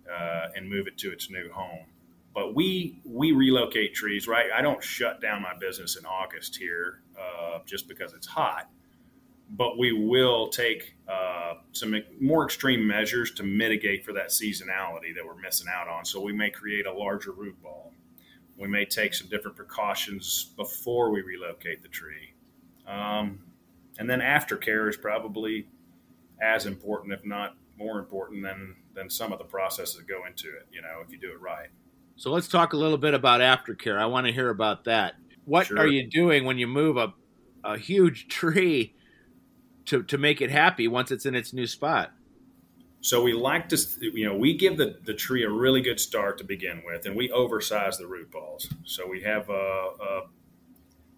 uh, 0.09 0.49
and 0.55 0.71
move 0.71 0.87
it 0.87 0.99
to 0.99 1.11
its 1.11 1.31
new 1.31 1.51
home. 1.51 1.87
But 2.33 2.55
we 2.55 3.01
we 3.05 3.33
relocate 3.33 3.95
trees, 3.95 4.29
right? 4.29 4.51
I 4.55 4.63
don't 4.63 4.85
shut 4.85 5.21
down 5.21 5.43
my 5.43 5.55
business 5.59 5.97
in 5.97 6.07
August 6.07 6.57
here 6.57 7.01
uh, 7.19 7.59
just 7.67 7.89
because 7.89 8.13
it's 8.13 8.27
hot 8.27 8.71
but 9.51 9.79
we 9.79 9.93
will 9.93 10.49
take 10.49 10.95
uh, 11.09 11.55
some 11.73 11.95
more 12.21 12.45
extreme 12.45 12.87
measures 12.87 13.31
to 13.33 13.43
mitigate 13.43 14.05
for 14.05 14.13
that 14.13 14.29
seasonality 14.29 15.15
that 15.15 15.25
we're 15.25 15.41
missing 15.41 15.69
out 15.73 15.89
on. 15.89 16.05
So 16.05 16.21
we 16.21 16.33
may 16.33 16.51
create 16.51 16.87
a 16.87 16.93
larger 16.93 17.33
root 17.33 17.61
ball. 17.63 17.93
We 18.57 18.69
may 18.69 18.85
take 18.85 19.15
some 19.15 19.29
different 19.29 19.57
precautions 19.57 20.53
before 20.57 21.11
we 21.11 21.23
relocate 21.23 21.83
the 21.83 21.89
tree. 21.89 22.35
Um, 22.87 23.41
and 23.99 24.09
then 24.09 24.21
aftercare 24.21 24.89
is 24.89 24.97
probably 24.97 25.69
as 26.41 26.67
important, 26.67 27.13
if 27.13 27.25
not 27.25 27.57
more 27.79 27.99
important, 27.99 28.43
than, 28.43 28.77
than 28.95 29.09
some 29.09 29.33
of 29.33 29.39
the 29.39 29.45
processes 29.45 29.97
that 29.97 30.09
go 30.09 30.27
into 30.27 30.49
it, 30.49 30.67
you 30.73 30.83
know, 30.83 31.01
if 31.05 31.13
you 31.13 31.19
do 31.19 31.31
it 31.31 31.41
right. 31.41 31.69
So 32.17 32.31
let's 32.31 32.49
talk 32.49 32.73
a 32.73 32.77
little 32.77 32.99
bit 32.99 33.15
about 33.15 33.41
aftercare. 33.41 33.99
I 33.99 34.07
want 34.07 34.27
to 34.27 34.33
hear 34.33 34.51
about 34.51 34.85
that. 34.85 35.15
What 35.45 35.69
sure. 35.69 35.79
are 35.79 35.87
you 35.87 36.07
doing 36.09 36.45
when 36.45 36.59
you 36.59 36.67
move 36.67 36.97
a, 36.97 37.15
a 37.65 37.79
huge 37.79 38.29
tree 38.29 38.95
to 39.89 40.03
to 40.05 40.19
make 40.19 40.41
it 40.41 40.51
happy 40.51 40.89
once 40.89 41.11
it's 41.11 41.27
in 41.27 41.35
its 41.35 41.53
new 41.53 41.67
spot. 41.67 42.13
So 43.01 43.23
we 43.23 43.33
like 43.33 43.69
to, 43.69 43.79
you 44.01 44.27
know, 44.27 44.37
we 44.37 44.57
give 44.57 44.77
the, 44.77 44.99
the 45.05 45.15
tree 45.15 45.45
a 45.45 45.51
really 45.51 45.81
good 45.81 46.01
start 46.01 46.37
to 46.39 46.45
begin 46.45 46.83
with, 46.85 47.07
and 47.07 47.15
we 47.15 47.31
oversize 47.31 47.97
the 47.97 48.09
root 48.09 48.31
balls. 48.31 48.69
So 48.85 49.07
we 49.07 49.23
have 49.23 49.49
a, 49.51 49.53
a 49.53 50.21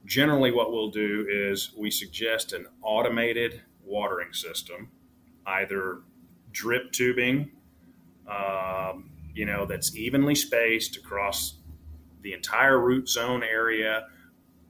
generally 0.05 0.51
what 0.51 0.73
we'll 0.73 0.91
do 0.91 1.27
is 1.29 1.73
we 1.77 1.91
suggest 1.91 2.53
an 2.53 2.67
automated 2.83 3.63
watering 3.83 4.33
system, 4.33 4.91
either 5.47 6.03
drip 6.53 6.93
tubing, 6.93 7.53
um, 8.29 9.11
you 9.35 9.47
know, 9.47 9.65
that's 9.65 9.97
evenly 9.97 10.35
spaced 10.35 10.97
across 10.97 11.57
the 12.21 12.35
entire 12.35 12.79
root 12.79 13.09
zone 13.09 13.43
area, 13.43 14.07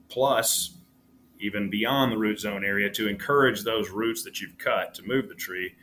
plus 0.07 0.77
even 1.41 1.69
beyond 1.69 2.11
the 2.11 2.17
root 2.17 2.39
zone 2.39 2.63
area 2.63 2.89
to 2.89 3.07
encourage 3.07 3.63
those 3.63 3.89
roots 3.89 4.23
that 4.23 4.39
you've 4.39 4.57
cut 4.57 4.93
to 4.93 5.03
move 5.03 5.27
the 5.27 5.35
tree 5.35 5.73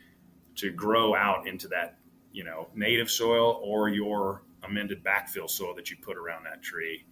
to 0.55 0.71
grow 0.71 1.15
out 1.15 1.47
into 1.47 1.67
that 1.67 1.97
you 2.31 2.43
know 2.43 2.67
native 2.73 3.11
soil 3.11 3.61
or 3.63 3.89
your 3.89 4.43
amended 4.63 5.03
backfill 5.03 5.49
soil 5.49 5.75
that 5.75 5.89
you 5.89 5.97
put 6.01 6.17
around 6.17 6.43
that 6.43 6.61
tree. 6.61 7.05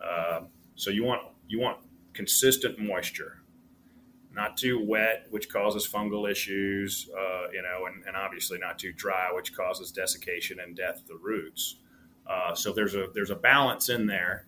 Uh, 0.00 0.40
so 0.76 0.90
you 0.90 1.04
want 1.04 1.22
you 1.48 1.58
want 1.58 1.78
consistent 2.12 2.78
moisture 2.78 3.40
not 4.32 4.56
too 4.56 4.84
wet 4.84 5.26
which 5.30 5.48
causes 5.48 5.86
fungal 5.86 6.30
issues 6.30 7.08
uh, 7.16 7.48
you 7.52 7.62
know 7.62 7.86
and, 7.86 8.04
and, 8.06 8.16
obviously 8.16 8.58
not 8.58 8.78
too 8.78 8.92
dry 8.92 9.30
which 9.32 9.54
causes 9.56 9.90
desiccation 9.92 10.60
and 10.60 10.76
death 10.76 11.00
of 11.00 11.06
the 11.06 11.16
roots. 11.16 11.76
Uh, 12.26 12.54
so 12.54 12.72
there's 12.72 12.94
a 12.94 13.08
there's 13.14 13.30
a 13.30 13.36
balance 13.36 13.88
in 13.88 14.06
there 14.06 14.46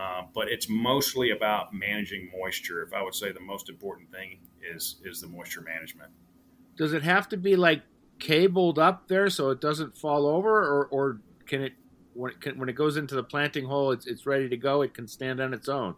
uh, 0.00 0.22
but 0.34 0.48
it's 0.48 0.68
mostly 0.68 1.30
about 1.30 1.74
managing 1.74 2.30
moisture. 2.38 2.82
If 2.82 2.94
I 2.94 3.02
would 3.02 3.14
say 3.14 3.32
the 3.32 3.40
most 3.40 3.68
important 3.68 4.10
thing 4.10 4.38
is 4.62 4.96
is 5.04 5.20
the 5.20 5.26
moisture 5.26 5.60
management. 5.60 6.10
Does 6.76 6.92
it 6.92 7.02
have 7.02 7.28
to 7.30 7.36
be 7.36 7.56
like 7.56 7.82
cabled 8.18 8.78
up 8.78 9.08
there 9.08 9.28
so 9.28 9.50
it 9.50 9.60
doesn't 9.60 9.96
fall 9.96 10.26
over, 10.26 10.50
or, 10.50 10.86
or 10.86 11.20
can 11.46 11.62
it 11.62 11.72
when 12.14 12.32
it, 12.32 12.40
can, 12.40 12.58
when 12.58 12.68
it 12.68 12.74
goes 12.74 12.96
into 12.96 13.14
the 13.14 13.22
planting 13.22 13.66
hole, 13.66 13.92
it's, 13.92 14.06
it's 14.06 14.26
ready 14.26 14.48
to 14.48 14.56
go. 14.56 14.82
It 14.82 14.94
can 14.94 15.06
stand 15.06 15.40
on 15.40 15.52
its 15.54 15.68
own. 15.68 15.94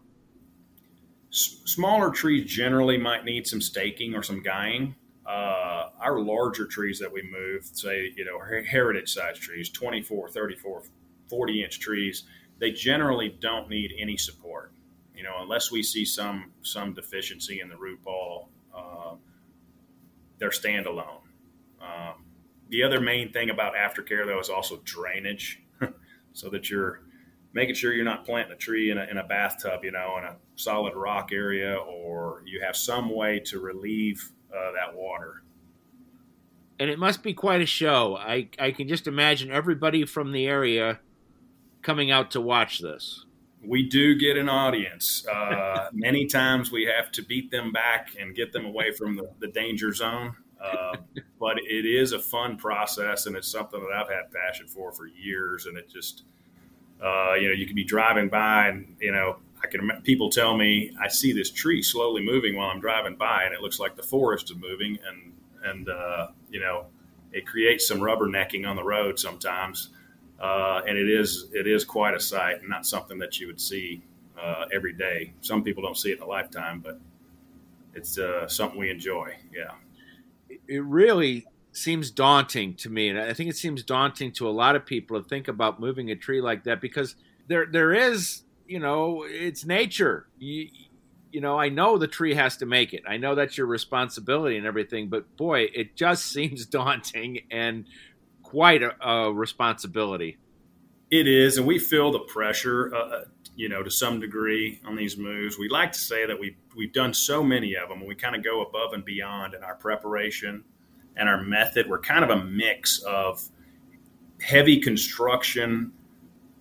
S- 1.31 1.61
smaller 1.65 2.11
trees 2.11 2.45
generally 2.49 2.97
might 2.97 3.25
need 3.25 3.47
some 3.47 3.61
staking 3.61 4.15
or 4.15 4.23
some 4.23 4.43
guying. 4.43 4.95
Uh, 5.25 5.89
our 5.99 6.19
larger 6.19 6.65
trees 6.65 6.99
that 6.99 7.11
we 7.11 7.21
move, 7.23 7.65
say, 7.73 8.13
you 8.15 8.25
know, 8.25 8.39
heritage 8.65 9.13
size 9.13 9.39
trees, 9.39 9.69
24, 9.69 10.29
34, 10.29 10.83
40 11.29 11.63
inch 11.63 11.79
trees, 11.79 12.23
they 12.59 12.71
generally 12.71 13.29
don't 13.29 13.69
need 13.69 13.93
any 13.97 14.17
support. 14.17 14.71
You 15.15 15.23
know, 15.23 15.35
unless 15.39 15.71
we 15.71 15.83
see 15.83 16.05
some 16.05 16.51
some 16.61 16.93
deficiency 16.93 17.61
in 17.61 17.69
the 17.69 17.77
root 17.77 18.03
ball, 18.03 18.49
uh, 18.75 19.15
they're 20.39 20.49
standalone. 20.49 21.21
Um, 21.81 22.25
the 22.69 22.83
other 22.83 22.99
main 22.99 23.31
thing 23.31 23.49
about 23.49 23.75
aftercare 23.75 24.25
though 24.25 24.39
is 24.39 24.49
also 24.49 24.81
drainage, 24.83 25.61
so 26.33 26.49
that 26.49 26.69
you're 26.69 27.01
making 27.53 27.75
sure 27.75 27.93
you're 27.93 28.03
not 28.03 28.25
planting 28.25 28.53
a 28.53 28.57
tree 28.57 28.89
in 28.89 28.97
a, 28.97 29.03
in 29.05 29.17
a 29.17 29.23
bathtub, 29.23 29.83
you 29.83 29.91
know, 29.91 30.17
in 30.17 30.23
a 30.23 30.35
solid 30.55 30.95
rock 30.95 31.29
area, 31.31 31.75
or 31.75 32.41
you 32.45 32.61
have 32.61 32.75
some 32.75 33.09
way 33.09 33.39
to 33.39 33.59
relieve 33.59 34.31
uh, 34.51 34.71
that 34.71 34.95
water. 34.95 35.43
And 36.79 36.89
it 36.89 36.97
must 36.97 37.21
be 37.21 37.33
quite 37.33 37.61
a 37.61 37.67
show. 37.67 38.17
I, 38.17 38.49
I 38.57 38.71
can 38.71 38.87
just 38.87 39.07
imagine 39.07 39.51
everybody 39.51 40.05
from 40.05 40.31
the 40.31 40.47
area 40.47 40.99
coming 41.83 42.11
out 42.11 42.31
to 42.31 42.41
watch 42.41 42.79
this? 42.79 43.25
We 43.65 43.83
do 43.83 44.15
get 44.15 44.37
an 44.37 44.49
audience. 44.49 45.25
Uh, 45.25 45.87
many 45.93 46.25
times 46.25 46.71
we 46.71 46.85
have 46.85 47.11
to 47.13 47.21
beat 47.23 47.49
them 47.51 47.71
back 47.71 48.09
and 48.19 48.35
get 48.35 48.51
them 48.51 48.65
away 48.65 48.91
from 48.91 49.15
the, 49.15 49.29
the 49.39 49.47
danger 49.47 49.93
zone. 49.93 50.35
Uh, 50.61 50.95
but 51.39 51.57
it 51.57 51.85
is 51.85 52.13
a 52.13 52.19
fun 52.19 52.57
process, 52.57 53.25
and 53.25 53.35
it's 53.35 53.51
something 53.51 53.81
that 53.81 53.93
I've 53.93 54.09
had 54.09 54.31
passion 54.31 54.67
for 54.67 54.91
for 54.91 55.07
years. 55.07 55.65
And 55.65 55.77
it 55.77 55.89
just, 55.89 56.23
uh, 57.03 57.33
you 57.33 57.47
know, 57.49 57.53
you 57.53 57.65
can 57.65 57.75
be 57.75 57.83
driving 57.83 58.29
by, 58.29 58.69
and 58.69 58.95
you 58.99 59.11
know, 59.11 59.37
I 59.61 59.67
can 59.67 59.89
people 60.03 60.29
tell 60.29 60.55
me 60.57 60.95
I 61.01 61.07
see 61.07 61.31
this 61.33 61.51
tree 61.51 61.81
slowly 61.81 62.23
moving 62.23 62.55
while 62.55 62.69
I'm 62.69 62.79
driving 62.79 63.15
by, 63.15 63.43
and 63.43 63.53
it 63.53 63.61
looks 63.61 63.79
like 63.79 63.95
the 63.95 64.03
forest 64.03 64.51
is 64.51 64.57
moving, 64.57 64.99
and 65.07 65.33
and 65.63 65.89
uh, 65.89 66.27
you 66.49 66.59
know, 66.59 66.87
it 67.31 67.45
creates 67.47 67.87
some 67.87 67.99
rubbernecking 67.99 68.67
on 68.67 68.75
the 68.75 68.83
road 68.83 69.19
sometimes, 69.19 69.89
uh, 70.43 70.81
and 70.85 70.97
it 70.97 71.09
is 71.09 71.47
it 71.53 71.67
is 71.67 71.85
quite 71.85 72.13
a 72.13 72.19
sight, 72.19 72.59
and 72.59 72.69
not 72.69 72.85
something 72.85 73.17
that 73.17 73.39
you 73.39 73.47
would 73.47 73.61
see 73.61 74.03
uh, 74.39 74.65
every 74.73 74.91
day. 74.91 75.33
Some 75.39 75.63
people 75.63 75.81
don't 75.81 75.97
see 75.97 76.11
it 76.11 76.17
in 76.17 76.23
a 76.23 76.27
lifetime, 76.27 76.81
but 76.81 76.99
it's 77.93 78.19
uh, 78.19 78.45
something 78.49 78.77
we 78.77 78.89
enjoy. 78.89 79.33
Yeah, 79.55 79.71
it 80.67 80.83
really 80.83 81.45
seems 81.71 82.11
daunting 82.11 82.75
to 82.75 82.89
me, 82.89 83.07
and 83.07 83.17
I 83.17 83.33
think 83.33 83.49
it 83.49 83.55
seems 83.55 83.83
daunting 83.83 84.33
to 84.33 84.49
a 84.49 84.51
lot 84.51 84.75
of 84.75 84.85
people 84.85 85.21
to 85.21 85.27
think 85.27 85.47
about 85.47 85.79
moving 85.79 86.11
a 86.11 86.15
tree 86.15 86.41
like 86.41 86.65
that 86.65 86.81
because 86.81 87.15
there 87.47 87.65
there 87.65 87.93
is 87.93 88.41
you 88.67 88.79
know 88.79 89.23
it's 89.25 89.63
nature. 89.63 90.27
You, 90.39 90.67
you 91.31 91.39
know, 91.39 91.57
I 91.57 91.69
know 91.69 91.97
the 91.97 92.07
tree 92.07 92.35
has 92.35 92.57
to 92.57 92.65
make 92.65 92.93
it. 92.93 93.03
I 93.07 93.15
know 93.15 93.33
that's 93.33 93.57
your 93.57 93.65
responsibility 93.65 94.57
and 94.57 94.67
everything, 94.67 95.07
but 95.07 95.37
boy, 95.37 95.67
it 95.73 95.95
just 95.95 96.25
seems 96.33 96.65
daunting 96.65 97.39
and 97.49 97.85
quite 98.53 98.83
a, 98.83 99.07
a 99.07 99.33
responsibility. 99.33 100.37
It 101.09 101.27
is, 101.27 101.57
and 101.57 101.67
we 101.67 101.79
feel 101.79 102.11
the 102.11 102.19
pressure, 102.19 102.93
uh, 102.93 102.99
uh, 102.99 103.23
you 103.55 103.69
know, 103.69 103.83
to 103.83 103.91
some 103.91 104.19
degree 104.19 104.79
on 104.85 104.95
these 104.95 105.17
moves. 105.17 105.57
We 105.57 105.69
like 105.69 105.91
to 105.91 105.99
say 105.99 106.25
that 106.25 106.39
we've 106.39 106.55
we've 106.75 106.93
done 106.93 107.13
so 107.13 107.43
many 107.43 107.75
of 107.75 107.89
them, 107.89 107.99
and 107.99 108.07
we 108.07 108.15
kind 108.15 108.35
of 108.35 108.43
go 108.43 108.61
above 108.61 108.93
and 108.93 109.03
beyond 109.03 109.53
in 109.53 109.63
our 109.63 109.75
preparation 109.75 110.63
and 111.15 111.27
our 111.27 111.41
method. 111.43 111.89
We're 111.89 111.99
kind 111.99 112.23
of 112.23 112.29
a 112.29 112.43
mix 112.43 112.99
of 113.03 113.43
heavy 114.41 114.79
construction 114.79 115.91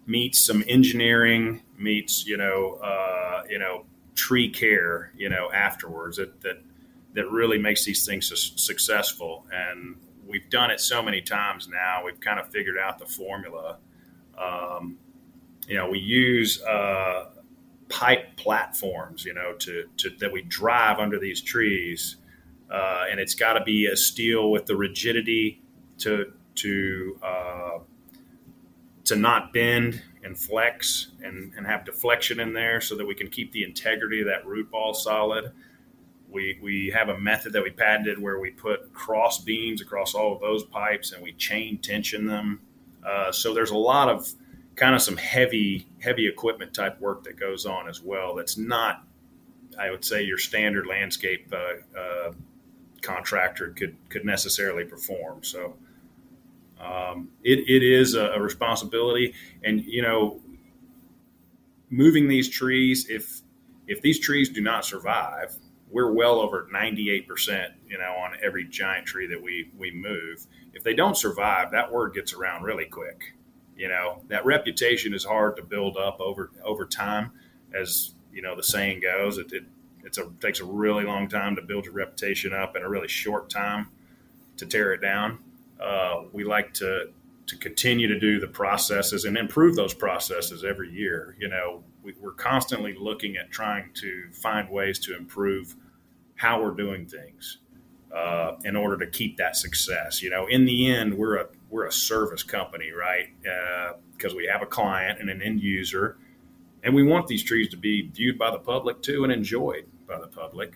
meets 0.07 0.45
some 0.45 0.65
engineering 0.67 1.63
meets 1.79 2.27
you 2.27 2.37
know 2.37 2.79
uh, 2.83 3.43
you 3.49 3.59
know 3.59 3.85
tree 4.15 4.49
care, 4.49 5.13
you 5.17 5.29
know, 5.29 5.51
afterwards 5.53 6.17
that 6.17 6.41
that 6.43 6.63
that 7.15 7.31
really 7.31 7.59
makes 7.59 7.85
these 7.85 8.07
things 8.07 8.33
successful. 8.57 9.47
And 9.53 9.97
we've 10.27 10.49
done 10.51 10.71
it 10.71 10.81
so 10.81 11.03
many 11.03 11.21
times 11.21 11.69
now. 11.69 12.05
We've 12.05 12.21
kind 12.21 12.39
of 12.41 12.49
figured 12.51 12.79
out 12.79 12.99
the 12.99 13.07
formula. 13.07 13.79
Um, 14.39 14.99
you 15.67 15.77
know, 15.77 15.89
we 15.89 15.99
use 15.99 16.63
uh, 16.63 17.31
pipe 17.89 18.37
platforms, 18.37 19.25
you 19.25 19.35
know, 19.35 19.55
to, 19.55 19.89
to 19.99 20.11
that 20.19 20.33
we 20.33 20.43
drive 20.43 20.99
under 20.99 21.19
these 21.19 21.41
trees, 21.41 22.17
uh, 22.71 23.05
and 23.11 23.21
it's 23.21 23.35
got 23.35 23.55
to 23.55 23.65
be 23.65 23.87
a 23.87 23.97
steel 23.97 24.51
with 24.51 24.67
the 24.67 24.77
rigidity 24.77 25.63
to 25.99 26.33
to 26.57 27.19
uh, 27.23 27.79
to 29.05 29.17
not 29.17 29.53
bend 29.53 30.03
and 30.25 30.39
flex 30.39 31.09
and, 31.23 31.53
and 31.57 31.67
have 31.67 31.85
deflection 31.85 32.41
in 32.41 32.53
there 32.53 32.81
so 32.81 32.97
that 32.97 33.07
we 33.07 33.15
can 33.15 33.29
keep 33.29 33.53
the 33.53 33.65
integrity 33.65 34.21
of 34.21 34.27
that 34.27 34.47
root 34.47 34.71
ball 34.71 34.95
solid. 34.95 35.53
We, 36.33 36.59
we 36.63 36.93
have 36.97 37.09
a 37.09 37.19
method 37.19 37.53
that 37.53 37.63
we 37.63 37.71
patented 37.71 38.21
where 38.21 38.41
we 38.41 38.51
put 38.51 38.93
cross 38.93 39.39
beams 39.39 39.81
across 39.81 40.15
all 40.15 40.35
of 40.35 40.41
those 40.41 40.65
pipes 40.65 41.13
and 41.13 41.23
we 41.23 41.33
chain 41.33 41.79
tension 41.79 42.27
them. 42.27 42.61
Uh, 43.07 43.33
so 43.33 43.53
there's 43.53 43.71
a 43.71 43.77
lot 43.77 44.09
of 44.09 44.33
kind 44.75 44.95
of 44.95 45.03
some 45.03 45.17
heavy 45.17 45.87
heavy 46.01 46.27
equipment 46.27 46.73
type 46.73 46.99
work 47.01 47.25
that 47.25 47.39
goes 47.39 47.67
on 47.67 47.89
as 47.89 48.01
well. 48.01 48.35
That's 48.35 48.57
not, 48.57 49.05
I 49.79 49.91
would 49.91 50.05
say, 50.05 50.23
your 50.23 50.39
standard 50.39 50.87
landscape 50.87 51.53
uh, 51.53 51.99
uh, 51.99 52.33
contractor 53.03 53.71
could 53.71 53.97
could 54.09 54.25
necessarily 54.25 54.85
perform. 54.85 55.43
So 55.43 55.77
um, 56.83 57.29
it, 57.45 57.61
it 57.61 57.83
is 57.83 58.15
a, 58.15 58.33
a, 58.33 58.41
responsibility. 58.41 59.35
And, 59.63 59.85
you 59.85 60.03
know, 60.03 60.41
moving 61.91 62.27
these 62.27 62.49
trees, 62.49 63.09
if, 63.09 63.41
if 63.87 64.03
these 64.03 64.19
trees 64.19 64.49
do 64.49 64.61
not 64.61 64.85
survive, 64.85 65.55
we're 65.93 66.13
well 66.13 66.41
over 66.41 66.69
98%, 66.73 67.69
you 67.89 67.99
know, 67.99 68.15
on 68.15 68.33
every 68.43 68.65
giant 68.65 69.07
tree 69.07 69.27
that 69.27 69.43
we, 69.43 69.71
we 69.77 69.91
move. 69.91 70.47
If 70.73 70.83
they 70.83 70.95
don't 70.95 71.17
survive, 71.17 71.71
that 71.73 71.93
word 71.93 72.15
gets 72.15 72.33
around 72.33 72.63
really 72.63 72.87
quick. 72.87 73.35
You 73.77 73.89
know, 73.89 74.23
that 74.29 74.45
reputation 74.45 75.15
is 75.15 75.25
hard 75.25 75.57
to 75.57 75.63
build 75.63 75.97
up 75.97 76.21
over, 76.21 76.51
over 76.65 76.87
time. 76.87 77.33
As, 77.75 78.15
you 78.33 78.43
know, 78.43 78.57
the 78.57 78.63
saying 78.63 79.01
goes, 79.01 79.39
it, 79.39 79.53
it 79.53 79.65
it's 80.05 80.19
a, 80.19 80.31
takes 80.41 80.61
a 80.61 80.65
really 80.65 81.05
long 81.05 81.29
time 81.29 81.57
to 81.57 81.63
build 81.63 81.85
your 81.85 81.95
reputation 81.95 82.53
up 82.53 82.75
and 82.75 82.85
a 82.85 82.89
really 82.89 83.09
short 83.09 83.49
time 83.51 83.89
to 84.57 84.67
tear 84.67 84.93
it 84.93 85.01
down 85.01 85.39
uh, 85.83 86.23
we 86.33 86.45
like 86.45 86.73
to 86.75 87.11
to 87.45 87.57
continue 87.57 88.07
to 88.07 88.19
do 88.19 88.39
the 88.39 88.47
processes 88.47 89.25
and 89.25 89.37
improve 89.37 89.75
those 89.75 89.93
processes 89.93 90.65
every 90.65 90.89
year. 90.91 91.37
You 91.41 91.49
know, 91.49 91.83
we, 92.03 92.15
are 92.25 92.31
constantly 92.31 92.95
looking 92.95 93.37
at 93.37 93.51
trying 93.51 93.91
to 93.95 94.29
find 94.33 94.71
ways 94.71 95.01
to 95.01 95.17
improve 95.17 95.75
how 96.43 96.61
we're 96.61 96.73
doing 96.73 97.07
things 97.07 97.59
uh, 98.13 98.57
in 98.65 98.75
order 98.75 98.99
to 98.99 99.07
keep 99.07 99.37
that 99.37 99.57
success. 99.57 100.21
You 100.21 100.31
know, 100.31 100.47
in 100.47 100.65
the 100.65 100.91
end, 100.91 101.17
we're 101.17 101.37
a 101.37 101.47
we're 101.71 101.87
a 101.87 101.93
service 101.93 102.43
company, 102.43 102.91
right? 102.91 103.29
Because 104.17 104.33
uh, 104.33 104.37
we 104.37 104.47
have 104.53 104.61
a 104.61 104.67
client 104.67 105.21
and 105.21 105.31
an 105.31 105.41
end 105.41 105.63
user, 105.63 106.19
and 106.83 106.95
we 106.95 107.05
want 107.05 107.29
these 107.29 107.45
trees 107.45 107.69
to 107.71 107.77
be 107.77 108.09
viewed 108.09 108.39
by 108.39 108.51
the 108.51 108.59
public 108.59 109.03
too 109.03 109.23
and 109.23 109.33
enjoyed 109.33 109.87
by 110.09 110.19
the 110.19 110.27
public. 110.27 110.75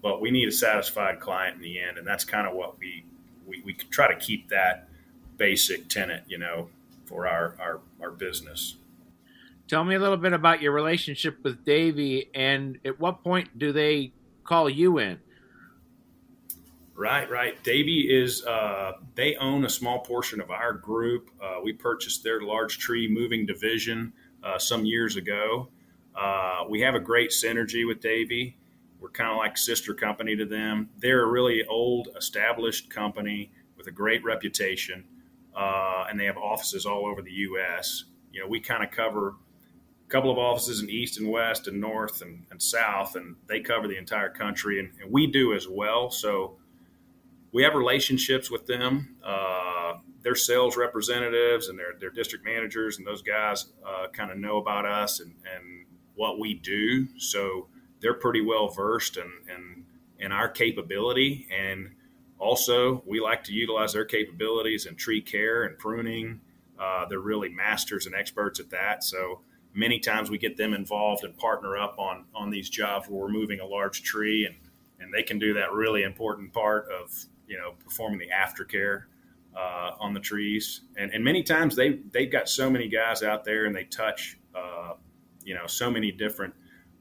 But 0.00 0.20
we 0.20 0.30
need 0.30 0.48
a 0.48 0.52
satisfied 0.52 1.18
client 1.18 1.56
in 1.56 1.62
the 1.62 1.80
end, 1.80 1.98
and 1.98 2.06
that's 2.06 2.24
kind 2.24 2.46
of 2.46 2.54
what 2.54 2.78
we 2.78 3.04
we, 3.44 3.60
we 3.64 3.74
try 3.74 4.06
to 4.06 4.18
keep 4.18 4.50
that 4.50 4.88
basic 5.36 5.88
tenant, 5.88 6.22
you 6.28 6.38
know, 6.38 6.68
for 7.06 7.26
our, 7.26 7.56
our, 7.58 7.80
our 8.00 8.12
business. 8.12 8.76
Tell 9.66 9.82
me 9.84 9.96
a 9.96 9.98
little 9.98 10.16
bit 10.16 10.32
about 10.32 10.62
your 10.62 10.70
relationship 10.70 11.42
with 11.42 11.64
Davey 11.64 12.30
and 12.34 12.78
at 12.84 13.00
what 13.00 13.24
point 13.24 13.58
do 13.58 13.72
they 13.72 14.12
call 14.42 14.68
you 14.68 14.98
in? 14.98 15.18
Right, 16.94 17.28
right. 17.30 17.62
Davey 17.64 18.00
is, 18.10 18.44
uh, 18.44 18.92
they 19.14 19.34
own 19.36 19.64
a 19.64 19.68
small 19.68 20.00
portion 20.00 20.40
of 20.40 20.50
our 20.50 20.72
group. 20.72 21.30
Uh, 21.42 21.56
we 21.62 21.72
purchased 21.72 22.22
their 22.22 22.42
large 22.42 22.78
tree 22.78 23.08
moving 23.08 23.46
division 23.46 24.12
uh, 24.44 24.58
some 24.58 24.84
years 24.84 25.16
ago. 25.16 25.68
Uh, 26.14 26.64
we 26.68 26.80
have 26.80 26.94
a 26.94 27.00
great 27.00 27.30
synergy 27.30 27.86
with 27.86 28.00
Davey. 28.00 28.56
We're 29.00 29.10
kind 29.10 29.30
of 29.30 29.38
like 29.38 29.56
sister 29.56 29.94
company 29.94 30.36
to 30.36 30.44
them. 30.44 30.90
They're 30.98 31.24
a 31.24 31.26
really 31.26 31.64
old, 31.64 32.10
established 32.16 32.90
company 32.90 33.50
with 33.76 33.86
a 33.86 33.90
great 33.90 34.22
reputation, 34.22 35.04
uh, 35.56 36.06
and 36.08 36.20
they 36.20 36.26
have 36.26 36.36
offices 36.36 36.86
all 36.86 37.06
over 37.06 37.22
the 37.22 37.32
U.S. 37.32 38.04
You 38.30 38.42
know, 38.42 38.46
we 38.46 38.60
kind 38.60 38.84
of 38.84 38.90
cover 38.90 39.34
couple 40.12 40.30
of 40.30 40.36
offices 40.36 40.82
in 40.82 40.90
East 40.90 41.18
and 41.18 41.30
West 41.30 41.66
and 41.68 41.80
North 41.80 42.20
and, 42.20 42.44
and 42.50 42.62
South, 42.62 43.16
and 43.16 43.34
they 43.46 43.60
cover 43.60 43.88
the 43.88 43.96
entire 43.96 44.28
country, 44.28 44.78
and, 44.78 44.90
and, 45.00 45.10
we 45.10 45.26
do 45.26 45.54
as 45.54 45.66
well. 45.66 46.10
So 46.10 46.58
we 47.50 47.62
have 47.62 47.74
relationships 47.74 48.50
with 48.50 48.66
them. 48.66 49.16
Uh, 49.24 49.94
their 50.22 50.34
sales 50.34 50.76
representatives 50.76 51.68
and 51.68 51.78
their, 51.78 51.94
their 51.98 52.10
district 52.10 52.44
managers 52.44 52.98
and 52.98 53.06
those 53.06 53.22
guys 53.22 53.72
uh, 53.86 54.08
kind 54.12 54.30
of 54.30 54.36
know 54.36 54.58
about 54.58 54.84
us 54.84 55.20
and, 55.20 55.34
and 55.56 55.86
what 56.14 56.38
we 56.38 56.54
do. 56.54 57.08
So 57.18 57.68
they're 58.00 58.14
pretty 58.14 58.42
well 58.42 58.68
versed 58.68 59.16
in, 59.16 59.32
in, 59.48 59.84
in 60.18 60.30
our 60.30 60.48
capability. 60.48 61.48
And 61.50 61.90
also, 62.38 63.02
we 63.06 63.18
like 63.18 63.44
to 63.44 63.52
utilize 63.52 63.94
their 63.94 64.04
capabilities 64.04 64.86
in 64.86 64.94
tree 64.94 65.22
care 65.22 65.64
and 65.64 65.78
pruning. 65.78 66.40
Uh, 66.78 67.06
they're 67.06 67.18
really 67.18 67.48
masters 67.48 68.06
and 68.06 68.14
experts 68.14 68.60
at 68.60 68.70
that. 68.70 69.02
So 69.04 69.40
many 69.74 69.98
times 69.98 70.30
we 70.30 70.38
get 70.38 70.56
them 70.56 70.74
involved 70.74 71.24
and 71.24 71.36
partner 71.36 71.76
up 71.76 71.98
on, 71.98 72.24
on 72.34 72.50
these 72.50 72.68
jobs 72.68 73.08
where 73.08 73.22
we're 73.22 73.32
moving 73.32 73.60
a 73.60 73.66
large 73.66 74.02
tree 74.02 74.46
and, 74.46 74.54
and 75.00 75.12
they 75.12 75.22
can 75.22 75.38
do 75.38 75.54
that 75.54 75.72
really 75.72 76.02
important 76.02 76.52
part 76.52 76.86
of, 76.90 77.24
you 77.46 77.56
know, 77.56 77.74
performing 77.84 78.18
the 78.18 78.28
aftercare 78.28 79.04
uh, 79.56 79.92
on 79.98 80.14
the 80.14 80.20
trees. 80.20 80.82
And, 80.96 81.10
and 81.12 81.24
many 81.24 81.42
times 81.42 81.76
they, 81.76 82.00
they've 82.12 82.30
got 82.30 82.48
so 82.48 82.70
many 82.70 82.88
guys 82.88 83.22
out 83.22 83.44
there 83.44 83.66
and 83.66 83.74
they 83.74 83.84
touch, 83.84 84.38
uh, 84.54 84.94
you 85.44 85.54
know, 85.54 85.66
so 85.66 85.90
many 85.90 86.12
different 86.12 86.54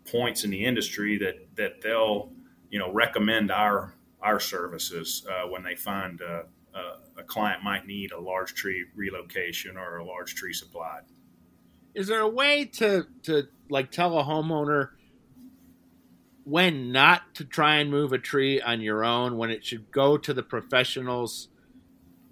points 0.06 0.44
in 0.44 0.50
the 0.50 0.66
industry 0.66 1.18
that 1.18 1.48
that 1.56 1.82
they'll 1.82 2.32
you 2.70 2.80
know 2.80 2.92
recommend 2.92 3.52
our 3.52 3.96
our 4.22 4.40
services 4.40 5.26
uh, 5.30 5.48
when 5.48 5.64
they 5.64 5.76
find 5.76 6.22
a, 6.22 6.46
a, 6.76 7.22
a, 7.22 7.24
client 7.24 7.64
might 7.64 7.88
need 7.88 8.12
a 8.12 8.20
large 8.20 8.54
tree 8.54 8.86
relocation 8.96 9.78
or 9.78 9.98
a 9.98 10.06
large 10.06 10.36
tree 10.36 10.54
supplied. 10.54 11.02
Is 11.94 12.08
there 12.08 12.22
a 12.22 12.30
way 12.30 12.66
to 12.66 13.08
to 13.24 13.48
like 13.70 13.92
tell 13.92 14.18
a 14.20 14.24
homeowner 14.24 14.90
when 16.44 16.92
not 16.92 17.36
to 17.36 17.46
try 17.46 17.78
and 17.78 17.92
move 17.92 18.14
a 18.14 18.18
tree 18.18 18.62
on 18.62 18.82
your 18.82 19.04
own 19.04 19.38
when 19.38 19.52
it 19.52 19.66
should 19.66 19.92
go 19.92 20.18
to 20.18 20.34
the 20.34 20.44
professionals? 20.44 21.50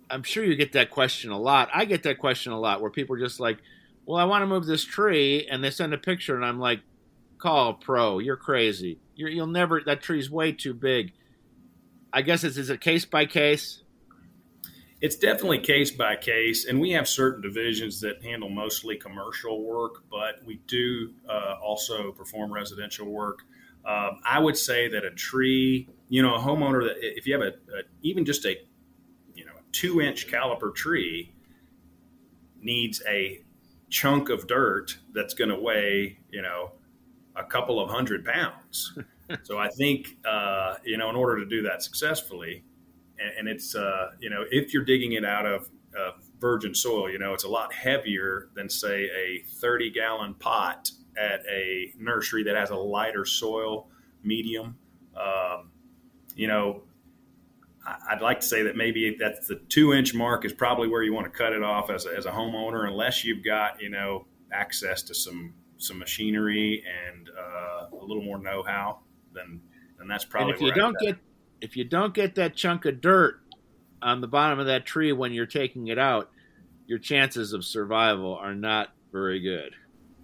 I'm 0.10 0.24
sure 0.24 0.44
you 0.44 0.56
get 0.56 0.74
that 0.74 0.90
question 0.90 1.32
a 1.32 1.40
lot. 1.40 1.70
I 1.74 1.86
get 1.86 2.04
that 2.04 2.18
question 2.18 2.52
a 2.52 2.60
lot 2.60 2.82
where 2.82 2.90
people 2.90 3.16
are 3.16 3.20
just 3.20 3.40
like, 3.40 3.60
"Well, 4.06 4.18
I 4.18 4.24
want 4.24 4.42
to 4.42 4.48
move 4.48 4.66
this 4.66 4.84
tree," 4.84 5.48
and 5.50 5.64
they 5.64 5.70
send 5.72 5.94
a 5.94 5.98
picture, 5.98 6.36
and 6.36 6.46
I'm 6.46 6.60
like, 6.60 6.82
call 7.40 7.70
a 7.70 7.74
pro. 7.74 8.20
You're 8.20 8.38
crazy. 8.38 9.00
You're, 9.16 9.30
you'll 9.30 9.48
never. 9.48 9.82
That 9.84 10.04
tree's 10.04 10.30
way 10.30 10.52
too 10.52 10.74
big. 10.74 11.14
I 12.14 12.22
guess 12.22 12.44
it's 12.44 12.58
is 12.58 12.70
it 12.70 12.82
case 12.82 13.06
by 13.06 13.26
case. 13.26 13.82
It's 15.02 15.16
definitely 15.16 15.60
case 15.60 15.92
by 15.92 16.18
case, 16.18 16.66
and 16.66 16.80
we 16.80 16.92
have 16.92 17.08
certain 17.08 17.42
divisions 17.42 18.02
that 18.02 18.22
handle 18.22 18.50
mostly 18.50 18.98
commercial 18.98 19.64
work, 19.64 20.04
but 20.12 20.44
we 20.46 20.60
do 20.68 21.14
uh, 21.30 21.56
also 21.64 22.12
perform 22.12 22.52
residential 22.52 23.08
work. 23.08 23.44
Um, 23.86 24.20
I 24.26 24.40
would 24.40 24.58
say 24.58 24.90
that 24.90 25.06
a 25.06 25.12
tree, 25.12 25.88
you 26.10 26.22
know, 26.22 26.36
a 26.36 26.40
homeowner 26.40 26.84
that 26.84 26.98
if 27.00 27.26
you 27.26 27.34
have 27.34 27.44
a, 27.44 27.54
a 27.78 27.84
even 28.02 28.26
just 28.26 28.46
a 28.46 28.58
you 29.34 29.46
know 29.46 29.54
two 29.72 30.02
inch 30.02 30.28
caliper 30.28 30.76
tree 30.76 31.34
needs 32.62 33.02
a 33.08 33.42
chunk 33.90 34.30
of 34.30 34.48
dirt 34.48 34.98
that's 35.14 35.34
going 35.34 35.50
to 35.50 35.60
weigh, 35.60 36.20
you 36.30 36.42
know, 36.42 36.72
a 37.36 37.44
couple 37.44 37.80
of 37.80 37.90
hundred 37.90 38.26
pounds. 38.26 38.98
so 39.44 39.58
I 39.58 39.70
think, 39.70 40.18
uh, 40.26 40.76
you 40.84 40.98
know, 40.98 41.10
in 41.10 41.16
order 41.16 41.40
to 41.40 41.46
do 41.46 41.64
that 41.64 41.84
successfully, 41.84 42.64
and, 43.20 43.32
and 43.40 43.48
it's, 43.48 43.76
uh, 43.76 44.12
you 44.20 44.30
know, 44.30 44.46
if 44.52 44.74
you're 44.74 44.84
digging 44.84 45.14
it 45.14 45.26
out 45.26 45.46
of 45.46 45.70
uh, 45.98 46.12
virgin 46.40 46.74
soil, 46.74 47.10
you 47.10 47.20
know, 47.20 47.34
it's 47.34 47.44
a 47.44 47.50
lot 47.50 47.74
heavier 47.74 48.50
than, 48.54 48.70
say, 48.70 49.06
a 49.06 49.44
30 49.56 49.92
gallon 49.92 50.34
pot 50.34 50.92
at 51.18 51.42
a 51.50 51.94
nursery 51.98 52.44
that 52.44 52.56
has 52.56 52.70
a 52.70 52.76
lighter 52.76 53.26
soil 53.26 53.88
medium. 54.24 54.78
Um, 55.16 55.72
you 56.36 56.48
know, 56.48 56.84
I'd 58.10 58.22
like 58.22 58.42
to 58.42 58.46
say 58.46 58.64
that 58.64 58.76
maybe 58.76 59.18
that's 59.20 59.48
the 59.48 59.56
two 59.56 59.94
inch 59.94 60.14
mark 60.14 60.46
is 60.46 60.54
probably 60.54 60.88
where 60.88 61.02
you 61.02 61.14
want 61.14 61.32
to 61.32 61.38
cut 61.38 61.54
it 61.54 61.64
off 61.64 61.90
as 61.90 62.06
a, 62.06 62.16
as 62.16 62.26
a 62.26 62.32
homeowner, 62.32 62.88
unless 62.88 63.24
you've 63.24 63.44
got 63.44 63.82
you 63.82 63.90
know 63.90 64.26
access 64.52 65.02
to 65.04 65.16
some 65.16 65.54
some 65.78 65.98
machinery 65.98 66.84
and 67.08 67.30
uh, 67.30 67.88
a 67.96 68.06
little 68.06 68.24
more 68.24 68.38
know 68.38 68.64
how. 68.64 69.00
Then 69.34 69.62
then 69.98 70.08
that's 70.08 70.26
probably. 70.26 70.54
And 70.54 70.62
if 70.62 70.68
you 70.68 70.74
don't 70.74 70.98
get 71.00 71.18
if 71.62 71.76
you 71.76 71.84
don't 71.84 72.14
get 72.14 72.36
that 72.36 72.56
chunk 72.56 72.86
of 72.86 73.02
dirt 73.02 73.40
on 74.02 74.22
the 74.22 74.28
bottom 74.28 74.60
of 74.60 74.68
that 74.68 74.86
tree 74.86 75.12
when 75.12 75.34
you're 75.34 75.46
taking 75.46 75.88
it 75.88 75.98
out, 75.98 76.32
your 76.88 77.00
chances 77.00 77.54
of 77.54 77.66
survival 77.66 78.36
are 78.36 78.56
not 78.56 78.90
very 79.12 79.40
good. 79.40 79.76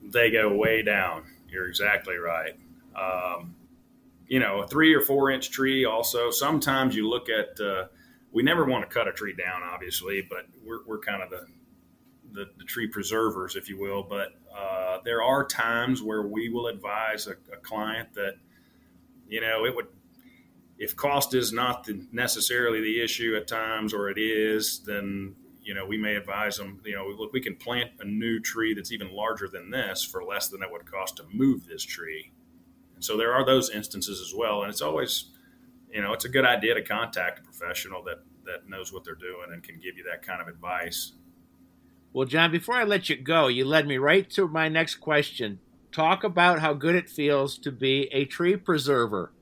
They 0.04 0.32
go 0.32 0.54
way 0.56 0.82
down. 0.82 1.24
You're 1.50 1.68
exactly 1.68 2.18
right. 2.18 2.58
Um, 2.96 3.56
you 4.28 4.40
know, 4.40 4.62
a 4.62 4.68
three 4.68 4.94
or 4.94 5.02
four 5.02 5.32
inch 5.32 5.52
tree. 5.52 5.86
Also, 5.86 6.32
sometimes 6.32 6.96
you 6.96 7.08
look 7.08 7.28
at. 7.30 7.60
Uh, 7.60 7.86
we 8.36 8.44
never 8.44 8.66
want 8.66 8.88
to 8.88 8.94
cut 8.94 9.08
a 9.08 9.14
tree 9.14 9.34
down, 9.34 9.64
obviously, 9.64 10.22
but 10.30 10.46
we're, 10.62 10.84
we're 10.86 11.00
kind 11.00 11.24
of 11.24 11.30
the, 11.30 11.46
the, 12.34 12.50
the 12.58 12.66
tree 12.66 12.86
preservers, 12.86 13.56
if 13.56 13.70
you 13.70 13.80
will. 13.80 14.04
But 14.04 14.34
uh, 14.54 14.98
there 15.06 15.24
are 15.24 15.46
times 15.46 16.04
where 16.04 16.24
we 16.24 16.50
will 16.50 16.68
advise 16.68 17.28
a, 17.28 17.38
a, 17.54 17.58
client 17.62 18.14
that, 18.16 18.34
you 19.30 19.40
know, 19.40 19.66
it 19.66 19.74
would, 19.74 19.88
if 20.78 20.96
cost 20.96 21.34
is 21.34 21.54
not 21.54 21.86
the, 21.86 22.06
necessarily 22.12 22.82
the 22.82 23.02
issue 23.02 23.36
at 23.36 23.48
times, 23.48 23.94
or 23.94 24.10
it 24.10 24.18
is, 24.18 24.80
then 24.80 25.36
you 25.62 25.74
know 25.74 25.86
we 25.86 25.98
may 25.98 26.16
advise 26.16 26.58
them. 26.58 26.82
You 26.86 26.96
know, 26.96 27.08
look, 27.18 27.34
we 27.34 27.42
can 27.42 27.56
plant 27.56 27.92
a 28.00 28.06
new 28.06 28.40
tree 28.40 28.74
that's 28.74 28.92
even 28.92 29.14
larger 29.14 29.48
than 29.48 29.72
this 29.72 30.04
for 30.04 30.24
less 30.24 30.50
than 30.50 30.62
it 30.62 30.72
would 30.72 30.90
cost 30.90 31.18
to 31.18 31.24
move 31.32 31.68
this 31.68 31.84
tree 31.84 32.32
and 32.96 33.04
so 33.04 33.18
there 33.18 33.34
are 33.34 33.46
those 33.46 33.70
instances 33.70 34.22
as 34.22 34.34
well. 34.34 34.64
And 34.64 34.72
it's 34.72 34.82
always, 34.82 35.26
you 35.92 36.02
know, 36.02 36.14
it's 36.14 36.26
a 36.26 36.30
good 36.30 36.46
idea 36.46 36.74
to 36.74 36.82
contact 36.82 37.40
a 37.40 37.44
professional 37.44 38.02
that, 38.04 38.24
that 38.46 38.68
knows 38.68 38.92
what 38.92 39.04
they're 39.04 39.16
doing 39.16 39.48
and 39.52 39.62
can 39.62 39.76
give 39.76 39.98
you 39.98 40.06
that 40.10 40.26
kind 40.26 40.42
of 40.42 40.48
advice. 40.48 41.12
Well, 42.14 42.26
John, 42.26 42.52
before 42.52 42.76
I 42.76 42.86
let 42.86 43.10
you 43.10 43.18
go, 43.18 43.48
you 43.48 43.66
led 43.66 43.86
me 43.86 43.98
right 43.98 44.30
to 44.32 44.48
my 44.48 44.70
next 44.70 44.96
question. 44.96 45.60
Talk 45.92 46.24
about 46.24 46.60
how 46.60 46.74
good 46.74 46.96
it 46.96 47.10
feels 47.10 47.58
to 47.60 47.72
be 47.72 48.08
a 48.14 48.26
tree 48.26 48.56
preserver. 48.56 49.34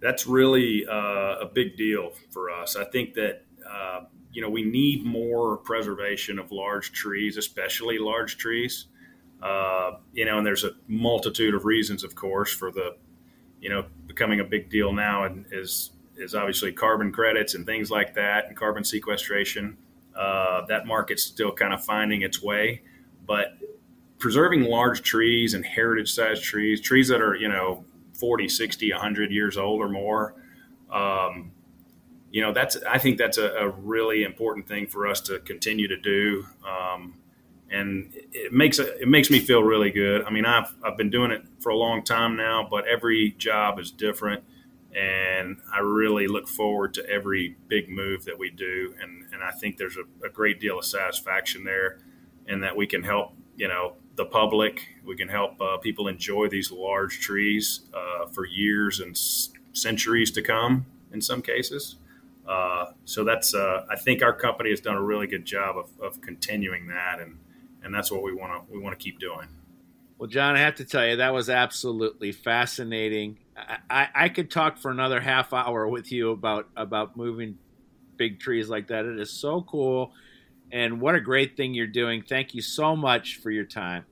That's 0.00 0.26
really 0.26 0.86
uh, 0.86 1.40
a 1.40 1.50
big 1.52 1.76
deal 1.76 2.12
for 2.30 2.50
us. 2.50 2.76
I 2.76 2.84
think 2.84 3.14
that, 3.14 3.44
uh, 3.68 4.00
you 4.32 4.42
know, 4.42 4.50
we 4.50 4.62
need 4.62 5.04
more 5.04 5.56
preservation 5.56 6.38
of 6.38 6.52
large 6.52 6.92
trees, 6.92 7.36
especially 7.36 7.98
large 7.98 8.36
trees. 8.36 8.86
Uh, 9.42 9.98
you 10.12 10.24
know, 10.24 10.38
and 10.38 10.46
there's 10.46 10.64
a 10.64 10.72
multitude 10.86 11.54
of 11.54 11.64
reasons, 11.64 12.04
of 12.04 12.14
course, 12.14 12.52
for 12.52 12.70
the, 12.70 12.96
you 13.60 13.68
know, 13.68 13.84
becoming 14.06 14.40
a 14.40 14.44
big 14.44 14.70
deal 14.70 14.92
now, 14.92 15.24
and 15.24 15.46
is 15.52 15.90
is 16.16 16.34
obviously 16.34 16.72
carbon 16.72 17.12
credits 17.12 17.54
and 17.54 17.64
things 17.64 17.90
like 17.90 18.14
that, 18.14 18.46
and 18.46 18.56
carbon 18.56 18.84
sequestration. 18.84 19.76
Uh, 20.16 20.66
that 20.66 20.86
market's 20.86 21.22
still 21.22 21.52
kind 21.52 21.72
of 21.72 21.84
finding 21.84 22.22
its 22.22 22.42
way, 22.42 22.82
but 23.26 23.56
preserving 24.18 24.62
large 24.62 25.02
trees 25.02 25.54
and 25.54 25.64
heritage 25.64 26.12
sized 26.12 26.42
trees, 26.42 26.80
trees 26.80 27.06
that 27.06 27.20
are, 27.20 27.36
you 27.36 27.48
know, 27.48 27.84
40, 28.18 28.48
60, 28.48 28.92
100 28.92 29.30
years 29.30 29.56
old 29.56 29.80
or 29.80 29.88
more, 29.88 30.34
um, 30.90 31.52
you 32.30 32.42
know, 32.42 32.52
that's, 32.52 32.76
I 32.88 32.98
think 32.98 33.18
that's 33.18 33.38
a, 33.38 33.48
a, 33.52 33.68
really 33.68 34.22
important 34.22 34.68
thing 34.68 34.86
for 34.86 35.06
us 35.06 35.20
to 35.22 35.38
continue 35.40 35.88
to 35.88 35.96
do. 35.96 36.46
Um, 36.66 37.14
and 37.70 38.12
it 38.32 38.52
makes 38.52 38.78
it 38.78 39.08
makes 39.08 39.30
me 39.30 39.40
feel 39.40 39.62
really 39.62 39.90
good. 39.90 40.24
I 40.24 40.30
mean, 40.30 40.46
I've 40.46 40.74
I've 40.82 40.96
been 40.96 41.10
doing 41.10 41.30
it 41.30 41.44
for 41.60 41.70
a 41.70 41.76
long 41.76 42.02
time 42.02 42.36
now, 42.36 42.66
but 42.68 42.86
every 42.86 43.34
job 43.38 43.78
is 43.78 43.90
different, 43.90 44.42
and 44.94 45.58
I 45.72 45.80
really 45.80 46.26
look 46.26 46.48
forward 46.48 46.94
to 46.94 47.06
every 47.08 47.56
big 47.68 47.90
move 47.90 48.24
that 48.24 48.38
we 48.38 48.50
do, 48.50 48.94
and 49.00 49.26
and 49.32 49.42
I 49.42 49.50
think 49.50 49.76
there's 49.76 49.96
a, 49.96 50.26
a 50.26 50.30
great 50.30 50.60
deal 50.60 50.78
of 50.78 50.84
satisfaction 50.84 51.64
there, 51.64 51.98
and 52.46 52.62
that 52.62 52.74
we 52.74 52.86
can 52.86 53.02
help 53.02 53.34
you 53.56 53.68
know 53.68 53.96
the 54.18 54.26
public, 54.26 54.86
we 55.06 55.16
can 55.16 55.28
help 55.28 55.58
uh, 55.60 55.78
people 55.78 56.08
enjoy 56.08 56.48
these 56.48 56.70
large 56.70 57.20
trees 57.20 57.82
uh, 57.94 58.26
for 58.26 58.44
years 58.44 59.00
and 59.00 59.12
s- 59.12 59.50
centuries 59.72 60.32
to 60.32 60.42
come 60.42 60.84
in 61.12 61.22
some 61.22 61.40
cases. 61.40 61.96
Uh, 62.46 62.86
so 63.04 63.24
that's 63.24 63.54
uh, 63.54 63.86
I 63.88 63.96
think 63.96 64.22
our 64.22 64.32
company 64.32 64.70
has 64.70 64.80
done 64.80 64.96
a 64.96 65.02
really 65.02 65.28
good 65.28 65.44
job 65.44 65.76
of, 65.78 65.88
of 66.02 66.20
continuing 66.20 66.88
that 66.88 67.20
and 67.20 67.38
and 67.84 67.94
that's 67.94 68.10
what 68.10 68.22
we 68.22 68.34
want 68.34 68.52
to 68.52 68.72
we 68.72 68.80
want 68.80 68.98
to 68.98 69.02
keep 69.02 69.20
doing. 69.20 69.46
Well, 70.18 70.28
John, 70.28 70.56
I 70.56 70.60
have 70.60 70.74
to 70.76 70.84
tell 70.84 71.06
you 71.06 71.16
that 71.16 71.32
was 71.32 71.48
absolutely 71.48 72.32
fascinating. 72.32 73.38
I, 73.56 73.78
I, 73.88 74.08
I 74.24 74.28
could 74.30 74.50
talk 74.50 74.78
for 74.78 74.90
another 74.90 75.20
half 75.20 75.52
hour 75.52 75.86
with 75.86 76.10
you 76.10 76.32
about 76.32 76.68
about 76.76 77.16
moving 77.16 77.56
big 78.16 78.40
trees 78.40 78.68
like 78.68 78.88
that. 78.88 79.04
It 79.04 79.20
is 79.20 79.30
so 79.30 79.62
cool, 79.62 80.12
and 80.72 81.00
what 81.00 81.14
a 81.14 81.20
great 81.20 81.56
thing 81.56 81.74
you're 81.74 81.86
doing. 81.86 82.22
Thank 82.22 82.54
you 82.54 82.62
so 82.62 82.94
much 82.94 83.36
for 83.36 83.50
your 83.50 83.64
time. 83.64 84.04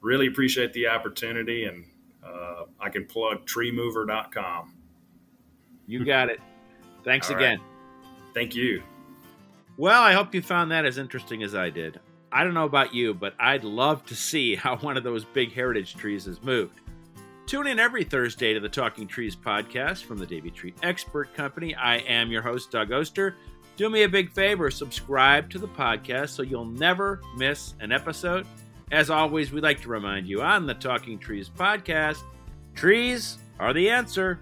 Really 0.00 0.26
appreciate 0.26 0.72
the 0.72 0.88
opportunity, 0.88 1.64
and 1.64 1.84
uh, 2.24 2.64
I 2.78 2.90
can 2.90 3.06
plug 3.06 3.46
treemover.com. 3.46 4.74
You 5.86 6.04
got 6.04 6.28
it. 6.28 6.40
Thanks 7.04 7.30
again. 7.30 7.60
Thank 8.34 8.54
you. 8.54 8.82
Well, 9.76 10.02
I 10.02 10.12
hope 10.12 10.34
you 10.34 10.42
found 10.42 10.70
that 10.72 10.84
as 10.84 10.98
interesting 10.98 11.42
as 11.42 11.54
I 11.54 11.70
did. 11.70 12.00
I 12.32 12.44
don't 12.44 12.54
know 12.54 12.64
about 12.64 12.94
you, 12.94 13.14
but 13.14 13.34
I'd 13.38 13.64
love 13.64 14.04
to 14.06 14.16
see 14.16 14.56
how 14.56 14.76
one 14.80 14.96
of 14.96 15.04
those 15.04 15.24
big 15.24 15.52
heritage 15.52 15.96
trees 15.96 16.26
is 16.26 16.42
moved. 16.42 16.80
Tune 17.46 17.68
in 17.68 17.78
every 17.78 18.02
Thursday 18.02 18.54
to 18.54 18.60
the 18.60 18.68
Talking 18.68 19.06
Trees 19.06 19.36
podcast 19.36 20.02
from 20.02 20.18
the 20.18 20.26
Davey 20.26 20.50
Tree 20.50 20.74
Expert 20.82 21.32
Company. 21.32 21.76
I 21.76 21.98
am 21.98 22.32
your 22.32 22.42
host, 22.42 22.72
Doug 22.72 22.90
Oster. 22.90 23.36
Do 23.76 23.90
me 23.90 24.04
a 24.04 24.08
big 24.08 24.32
favor, 24.32 24.70
subscribe 24.70 25.50
to 25.50 25.58
the 25.58 25.68
podcast 25.68 26.30
so 26.30 26.42
you'll 26.42 26.64
never 26.64 27.20
miss 27.36 27.74
an 27.80 27.92
episode. 27.92 28.46
As 28.90 29.10
always, 29.10 29.52
we'd 29.52 29.62
like 29.62 29.82
to 29.82 29.88
remind 29.88 30.26
you 30.26 30.40
on 30.40 30.64
the 30.64 30.74
Talking 30.74 31.18
Trees 31.18 31.50
podcast 31.50 32.22
trees 32.74 33.38
are 33.58 33.72
the 33.72 33.90
answer. 33.90 34.40